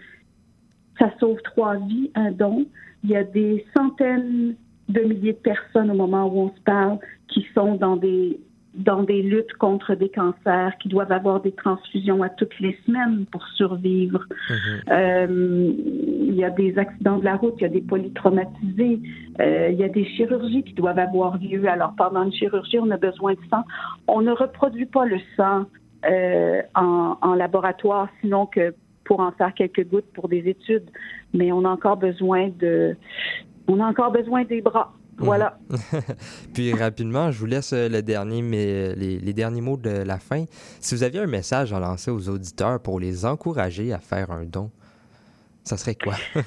ça 0.99 1.11
sauve 1.19 1.41
trois 1.45 1.77
vies, 1.77 2.11
un 2.15 2.31
don. 2.31 2.67
Il 3.05 3.11
y 3.11 3.17
a 3.17 3.25
des 3.25 3.65
centaines 3.75 4.55
de 4.91 5.01
milliers 5.01 5.33
de 5.33 5.39
personnes 5.39 5.91
au 5.91 5.95
moment 5.95 6.27
où 6.27 6.41
on 6.41 6.49
se 6.51 6.61
parle 6.61 6.99
qui 7.29 7.47
sont 7.55 7.77
dans 7.77 7.97
des 7.97 8.39
dans 8.75 9.03
des 9.03 9.23
luttes 9.23 9.53
contre 9.55 9.95
des 9.95 10.09
cancers, 10.09 10.73
qui 10.79 10.89
doivent 10.89 11.13
avoir 11.13 11.41
des 11.41 11.53
transfusions 11.53 12.23
à 12.23 12.31
toutes 12.31 12.59
les 12.59 12.79
semaines 12.87 13.27
pour 13.27 13.47
survivre. 13.49 14.25
Euh, 14.91 15.73
il 16.33 16.35
y 16.35 16.45
a 16.45 16.51
des 16.51 16.79
accidents 16.79 17.19
de 17.19 17.25
la 17.25 17.37
route, 17.37 17.55
il 17.59 17.63
y 17.63 17.67
a 17.67 17.69
des 17.69 17.83
polytraumatisés, 17.83 19.01
euh, 19.41 19.69
il 19.71 19.79
y 19.79 19.85
a 19.85 19.89
des 19.89 20.05
chirurgies 20.05 20.63
qui 20.63 20.73
doivent 20.73 20.99
avoir 20.99 21.39
lieu. 21.39 21.69
Alors 21.69 21.95
pendant 21.97 22.23
une 22.23 22.33
chirurgie, 22.33 22.79
on 22.79 22.91
a 22.91 22.97
besoin 22.97 23.35
de 23.35 23.41
sang. 23.51 23.65
On 24.09 24.23
ne 24.23 24.33
reproduit 24.33 24.87
pas 24.87 25.05
le 25.05 25.19
sang 25.37 25.67
euh, 26.07 26.63
en, 26.75 27.19
en 27.21 27.35
laboratoire, 27.35 28.09
sinon 28.23 28.47
que 28.47 28.75
pour 29.05 29.21
en 29.21 29.33
faire 29.33 29.53
quelques 29.53 29.87
gouttes 29.87 30.11
pour 30.15 30.29
des 30.29 30.49
études. 30.49 30.89
Mais 31.35 31.53
on 31.53 31.65
a 31.65 31.69
encore 31.69 31.99
besoin 31.99 32.49
de, 32.59 32.97
on 33.69 33.81
a 33.81 33.87
encore 33.87 34.13
besoin 34.13 34.45
des 34.45 34.63
bras. 34.63 34.93
Voilà. 35.19 35.59
Puis 36.55 36.73
rapidement, 36.73 37.31
je 37.31 37.39
vous 37.39 37.47
laisse 37.47 37.73
euh, 37.73 37.89
le 37.89 38.03
dernier, 38.03 38.43
mais 38.43 38.67
euh, 38.67 38.95
les, 38.97 39.19
les 39.19 39.33
derniers 39.33 39.61
mots 39.61 39.77
de 39.77 39.91
la 39.91 40.19
fin. 40.19 40.45
Si 40.81 40.95
vous 40.95 41.03
aviez 41.03 41.21
un 41.21 41.27
message 41.27 41.73
à 41.73 41.81
lancer 41.81 42.11
aux 42.11 42.29
auditeurs 42.29 42.81
pour 42.81 42.99
les 42.99 43.25
encourager 43.25 43.93
à 43.93 43.99
faire 43.99 44.31
un 44.31 44.45
don, 44.45 44.71
ça 45.65 45.77
serait 45.77 45.95
quoi? 45.95 46.15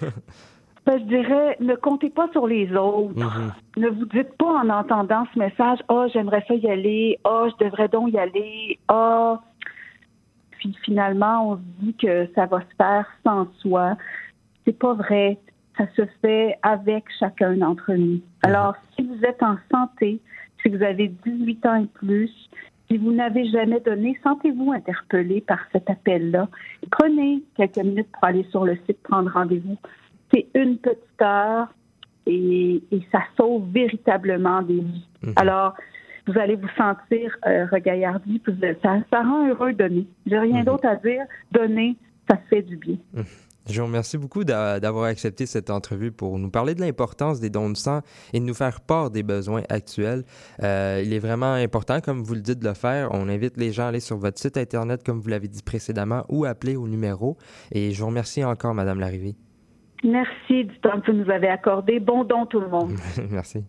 Ben, 0.85 0.99
je 0.99 1.05
dirais, 1.05 1.57
ne 1.59 1.73
comptez 1.73 2.11
pas 2.11 2.29
sur 2.31 2.45
les 2.45 2.71
autres. 2.75 3.17
Mhm. 3.17 3.53
Ne 3.77 3.89
vous 3.89 4.05
dites 4.05 4.37
pas 4.37 4.59
en 4.59 4.69
entendant 4.69 5.25
ce 5.33 5.39
message, 5.39 5.79
ah, 5.87 6.05
j'aimerais 6.13 6.45
ça 6.47 6.53
y 6.53 6.69
aller, 6.69 7.19
ah, 7.23 7.47
je 7.49 7.65
devrais 7.65 7.87
donc 7.87 8.13
y 8.13 8.19
aller, 8.19 8.79
ah. 8.87 9.41
Puis 10.51 10.77
finalement, 10.83 11.49
on 11.49 11.55
se 11.55 11.61
dit 11.79 11.95
que 11.95 12.29
ça 12.35 12.45
va 12.45 12.61
se 12.61 12.75
faire 12.77 13.07
sans 13.23 13.47
soi. 13.61 13.97
C'est 14.63 14.77
pas 14.77 14.93
vrai. 14.93 15.39
Ça 15.77 15.85
se 15.95 16.03
fait 16.21 16.57
avec 16.63 17.05
chacun 17.19 17.57
d'entre 17.57 17.93
nous. 17.93 18.21
Alors, 18.43 18.75
si 18.95 19.03
vous 19.03 19.23
êtes 19.23 19.43
en 19.43 19.57
santé, 19.71 20.19
si 20.61 20.69
vous 20.69 20.81
avez 20.81 21.09
18 21.25 21.65
ans 21.65 21.83
et 21.83 21.87
plus, 21.87 22.31
si 22.89 22.97
vous 22.97 23.11
n'avez 23.11 23.49
jamais 23.49 23.79
donné, 23.79 24.17
sentez-vous 24.23 24.71
interpellé 24.71 25.41
par 25.41 25.59
cet 25.71 25.89
appel-là. 25.89 26.47
Prenez 26.91 27.43
quelques 27.57 27.77
minutes 27.77 28.07
pour 28.13 28.23
aller 28.23 28.45
sur 28.51 28.63
le 28.63 28.77
site, 28.85 29.01
prendre 29.03 29.31
rendez-vous. 29.31 29.77
C'est 30.33 30.47
une 30.53 30.77
petite 30.77 31.21
heure 31.21 31.67
et, 32.25 32.83
et 32.91 33.01
ça 33.11 33.19
sauve 33.37 33.69
véritablement 33.71 34.61
des 34.61 34.79
vies. 34.79 35.07
Alors, 35.35 35.75
vous 36.27 36.39
allez 36.39 36.55
vous 36.55 36.69
sentir 36.77 37.37
euh, 37.45 37.65
regaillardi, 37.71 38.41
ça, 38.81 38.97
ça 39.11 39.21
rend 39.21 39.47
heureux 39.47 39.73
donner. 39.73 40.07
J'ai 40.25 40.39
rien 40.39 40.63
d'autre 40.63 40.87
à 40.87 40.95
dire. 40.95 41.23
Donner, 41.51 41.95
ça 42.29 42.37
fait 42.49 42.63
du 42.63 42.77
bien. 42.77 42.97
Je 43.67 43.81
vous 43.81 43.87
remercie 43.87 44.17
beaucoup 44.17 44.43
d'a- 44.43 44.79
d'avoir 44.79 45.05
accepté 45.05 45.45
cette 45.45 45.69
entrevue 45.69 46.11
pour 46.11 46.37
nous 46.37 46.49
parler 46.51 46.75
de 46.75 46.81
l'importance 46.81 47.39
des 47.39 47.49
dons 47.49 47.69
de 47.69 47.75
sang 47.77 48.01
et 48.33 48.39
de 48.39 48.45
nous 48.45 48.53
faire 48.53 48.79
part 48.81 49.09
des 49.09 49.23
besoins 49.23 49.63
actuels. 49.69 50.23
Euh, 50.61 51.01
il 51.03 51.13
est 51.13 51.19
vraiment 51.19 51.53
important, 51.53 51.99
comme 51.99 52.21
vous 52.21 52.35
le 52.35 52.41
dites, 52.41 52.59
de 52.59 52.67
le 52.67 52.73
faire. 52.75 53.09
On 53.11 53.27
invite 53.27 53.57
les 53.57 53.71
gens 53.71 53.85
à 53.85 53.87
aller 53.87 53.99
sur 53.99 54.17
votre 54.17 54.39
site 54.39 54.57
Internet, 54.57 55.03
comme 55.03 55.19
vous 55.19 55.29
l'avez 55.29 55.47
dit 55.47 55.63
précédemment, 55.63 56.25
ou 56.29 56.45
appeler 56.45 56.75
au 56.75 56.87
numéro. 56.87 57.37
Et 57.71 57.91
je 57.91 57.99
vous 58.01 58.07
remercie 58.07 58.43
encore, 58.43 58.73
Madame 58.75 58.99
Larrivée. 58.99 59.35
Merci 60.03 60.65
du 60.65 60.79
temps 60.81 61.01
que 61.01 61.11
vous 61.11 61.17
nous 61.17 61.31
avez 61.31 61.47
accordé. 61.47 61.99
Bon 61.99 62.23
don 62.23 62.45
tout 62.45 62.59
le 62.59 62.67
monde. 62.69 62.91
Merci. 63.31 63.63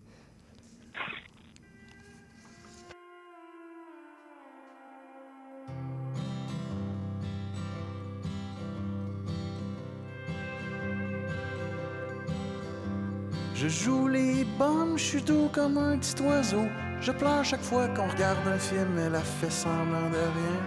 Je 13.59 13.67
joue 13.67 14.07
les 14.07 14.45
bombes, 14.59 14.99
je 14.99 15.03
suis 15.03 15.21
doux 15.23 15.49
comme 15.51 15.79
un 15.79 15.97
petit 15.97 16.21
oiseau. 16.21 16.67
Je 17.01 17.11
pleure 17.11 17.43
chaque 17.43 17.63
fois 17.63 17.87
qu'on 17.87 18.07
regarde 18.07 18.47
un 18.47 18.59
film, 18.59 18.99
elle 18.99 19.15
a 19.15 19.21
fait 19.21 19.49
semblant 19.49 20.11
de 20.11 20.15
rien. 20.15 20.59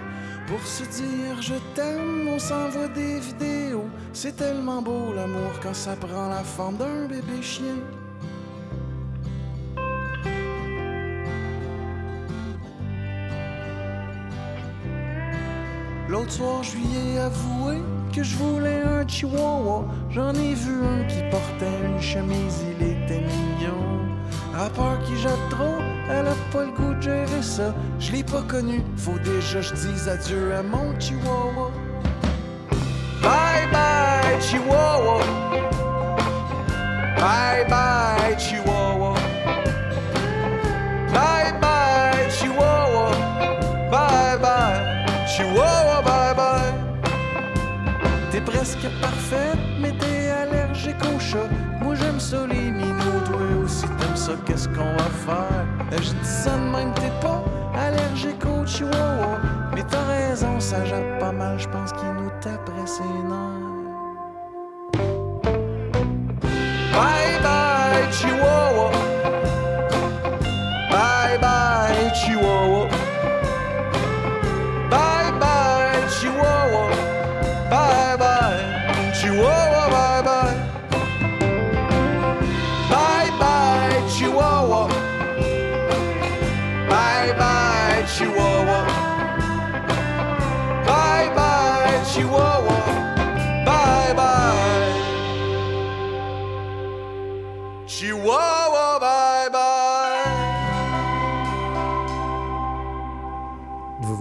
Pour 0.49 0.61
se 0.67 0.83
dire 0.83 1.41
je 1.41 1.55
t'aime, 1.77 2.27
on 2.27 2.41
s'envoie 2.41 2.89
des 2.89 3.21
vidéos. 3.21 3.89
C'est 4.13 4.35
tellement 4.35 4.83
beau 4.83 5.13
l'amour 5.15 5.53
quand 5.63 5.73
ça 5.73 5.95
prend 5.95 6.31
la 6.31 6.43
forme 6.43 6.79
d'un 6.79 7.07
bébé 7.07 7.41
chien. 7.41 7.77
L'autre 16.09 16.33
soir, 16.33 16.65
je 16.65 16.77
lui 16.77 17.15
ai 17.15 17.19
avoué 17.21 17.77
que 18.13 18.23
je 18.23 18.37
voulais 18.37 18.83
un 18.83 19.07
chihuahua. 19.07 19.85
J'en 20.11 20.35
ai 20.35 20.55
vu 20.55 20.83
un 20.85 21.05
qui 21.05 21.23
portait 21.31 21.79
une 21.85 22.01
chemise, 22.01 22.65
il 22.71 22.87
était 22.87 23.21
mignon. 23.21 23.85
À 24.59 24.69
peur 24.69 24.99
qu'il 25.05 25.17
jette 25.17 25.49
trop, 25.51 25.79
elle 26.11 26.27
a 26.27 26.37
pas 26.53 26.65
le 26.65 26.73
goût 26.73 26.95
de 26.95 27.03
gérer 27.03 27.43
ça. 27.43 27.75
Je 27.99 28.13
l'ai 28.13 28.25
pas 28.25 28.43
connu, 28.43 28.83
faut 28.97 29.19
déjà 29.25 29.61
je 29.61 29.73
dise 29.75 30.09
adieu 30.09 30.55
à 30.55 30.63
mon 30.63 30.99
chihuahua. 30.99 31.71
Bye 33.23 33.69
bye, 33.73 34.41
chihuahua. 34.41 35.21
Bye 37.17 37.67
bye, 37.69 38.37
chihuahua. 38.39 38.80
Presque 48.61 48.91
parfaite, 49.01 49.59
mais 49.81 49.91
t'es 49.93 50.29
allergique 50.29 51.03
au 51.15 51.19
chat. 51.19 51.49
Moi 51.81 51.95
j'aime 51.95 52.21
ça 52.21 52.47
les 52.47 52.71
minous, 52.71 53.21
toi 53.25 53.41
aussi 53.65 53.87
t'aimes 53.99 54.15
ça, 54.17 54.33
qu'est-ce 54.45 54.69
qu'on 54.69 54.93
va 54.99 55.09
faire? 55.25 55.65
Euh, 55.93 55.97
Je 55.97 56.11
dis 56.11 56.27
ça 56.45 56.59
de 56.59 56.71
même, 56.71 56.93
t'es 56.93 57.11
pas 57.23 57.43
allergique 57.75 58.45
au 58.45 58.67
chihuahua. 58.67 59.41
Mais 59.75 59.83
t'as 59.89 60.05
raison, 60.05 60.61
ça 60.61 60.85
jappe 60.85 61.19
pas 61.19 61.33
mal, 61.33 61.59
je 61.59 61.69
pense 61.69 61.91
qu'il 61.93 62.13
nous 62.13 62.31
taperait 62.43 62.87
ses. 62.87 63.03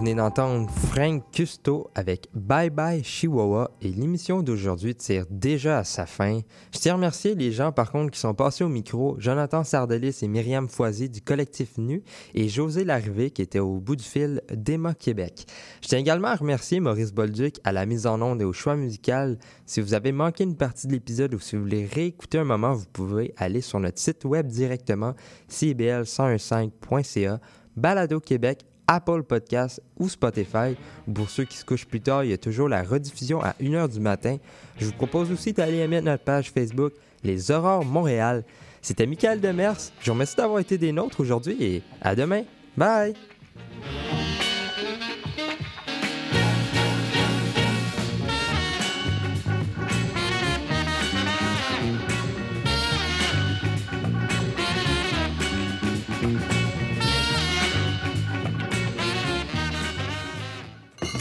Venez 0.00 0.14
d'entendre 0.14 0.70
Frank 0.70 1.22
Custo 1.30 1.90
avec 1.94 2.28
Bye 2.32 2.70
Bye 2.70 3.04
Chihuahua 3.04 3.70
et 3.82 3.90
l'émission 3.90 4.42
d'aujourd'hui 4.42 4.94
tire 4.94 5.26
déjà 5.28 5.76
à 5.80 5.84
sa 5.84 6.06
fin. 6.06 6.40
Je 6.72 6.78
tiens 6.78 6.94
à 6.94 6.96
remercier 6.96 7.34
les 7.34 7.52
gens 7.52 7.70
par 7.70 7.92
contre 7.92 8.10
qui 8.10 8.18
sont 8.18 8.32
passés 8.32 8.64
au 8.64 8.70
micro, 8.70 9.16
Jonathan 9.18 9.62
Sardelis 9.62 10.20
et 10.22 10.28
Myriam 10.28 10.70
Foisy 10.70 11.10
du 11.10 11.20
collectif 11.20 11.76
Nu 11.76 12.02
et 12.32 12.48
José 12.48 12.84
Larrivée 12.84 13.30
qui 13.30 13.42
était 13.42 13.58
au 13.58 13.78
bout 13.78 13.94
du 13.94 14.04
fil 14.04 14.40
d'Emma 14.50 14.94
Québec. 14.94 15.44
Je 15.82 15.88
tiens 15.88 15.98
également 15.98 16.28
à 16.28 16.36
remercier 16.36 16.80
Maurice 16.80 17.12
Bolduc 17.12 17.56
à 17.64 17.72
la 17.72 17.84
mise 17.84 18.06
en 18.06 18.22
onde 18.22 18.40
et 18.40 18.46
au 18.46 18.54
choix 18.54 18.76
musical. 18.76 19.38
Si 19.66 19.82
vous 19.82 19.92
avez 19.92 20.12
manqué 20.12 20.44
une 20.44 20.56
partie 20.56 20.86
de 20.86 20.92
l'épisode 20.92 21.34
ou 21.34 21.40
si 21.40 21.56
vous 21.56 21.62
voulez 21.62 21.84
réécouter 21.84 22.38
un 22.38 22.44
moment, 22.44 22.72
vous 22.72 22.86
pouvez 22.90 23.34
aller 23.36 23.60
sur 23.60 23.78
notre 23.80 23.98
site 23.98 24.24
web 24.24 24.46
directement 24.46 25.12
cbl1015.ca, 25.50 27.38
Balado 27.76 28.18
Québec 28.18 28.64
Apple 28.90 29.22
Podcast 29.22 29.80
ou 30.00 30.08
Spotify. 30.08 30.76
Pour 31.14 31.30
ceux 31.30 31.44
qui 31.44 31.56
se 31.56 31.64
couchent 31.64 31.86
plus 31.86 32.00
tard, 32.00 32.24
il 32.24 32.30
y 32.30 32.32
a 32.32 32.38
toujours 32.38 32.68
la 32.68 32.82
rediffusion 32.82 33.40
à 33.40 33.52
1h 33.60 33.88
du 33.88 34.00
matin. 34.00 34.38
Je 34.78 34.86
vous 34.86 34.92
propose 34.92 35.30
aussi 35.30 35.52
d'aller 35.52 35.78
aimer 35.78 36.00
notre 36.00 36.24
page 36.24 36.50
Facebook 36.50 36.92
Les 37.22 37.52
Aurores 37.52 37.84
Montréal. 37.84 38.42
C'était 38.82 39.06
Michael 39.06 39.40
Demers. 39.40 39.76
Je 40.00 40.06
vous 40.06 40.14
remercie 40.14 40.34
d'avoir 40.34 40.58
été 40.58 40.76
des 40.76 40.90
nôtres 40.90 41.20
aujourd'hui 41.20 41.56
et 41.62 41.82
à 42.02 42.16
demain. 42.16 42.42
Bye! 42.76 43.14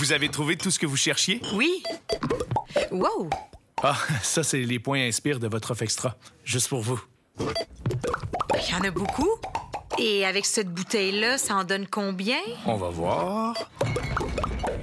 Vous 0.10 0.16
avez 0.16 0.30
trouvé 0.30 0.58
tout 0.58 0.72
ce 0.72 0.80
que 0.80 0.88
vous 0.88 0.98
cherchiez? 0.98 1.40
Oui. 1.54 1.84
Wow! 2.90 3.30
Ah, 3.84 3.96
ça, 4.24 4.42
c'est 4.42 4.58
les 4.58 4.80
points 4.80 5.06
inspire 5.08 5.40
de 5.40 5.48
votre 5.48 5.70
offre 5.70 5.84
extra. 5.84 6.18
Juste 6.44 6.68
pour 6.68 6.82
vous. 6.82 7.00
Il 7.40 8.72
y 8.72 8.74
en 8.74 8.82
a 8.82 8.90
beaucoup. 8.90 9.30
Et 10.00 10.26
avec 10.26 10.48
cette 10.48 10.74
bouteille-là, 10.74 11.38
ça 11.38 11.58
en 11.58 11.64
donne 11.64 11.86
combien? 11.86 12.40
On 12.66 12.76
va 12.76 12.90
voir. 12.90 13.56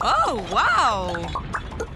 Oh, 0.05 0.39
wow! 0.53 1.17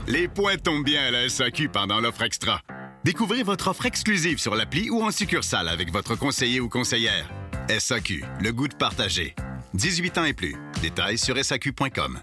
Les 0.09 0.27
points 0.27 0.57
tombent 0.57 0.83
bien 0.83 1.05
à 1.05 1.13
la 1.13 1.29
SAQ 1.29 1.69
pendant 1.69 2.01
l'offre 2.01 2.23
extra. 2.23 2.61
Découvrez 3.05 3.45
votre 3.45 3.69
offre 3.69 3.87
exclusive 3.87 4.41
sur 4.41 4.57
l'appli 4.57 4.91
ou 4.91 5.05
en 5.05 5.13
succursale 5.13 5.69
avec 5.69 5.93
votre 5.93 6.17
conseiller 6.17 6.59
ou 6.59 6.69
conseillère. 6.69 7.31
SAQ, 7.69 8.25
le 8.41 8.53
goût 8.53 8.67
de 8.67 8.75
partager. 8.75 9.37
18 9.75 10.19
ans 10.19 10.25
et 10.25 10.35
plus. 10.35 10.57
Détails 10.83 11.17
sur 11.17 11.39
SAQ.com. 11.39 12.23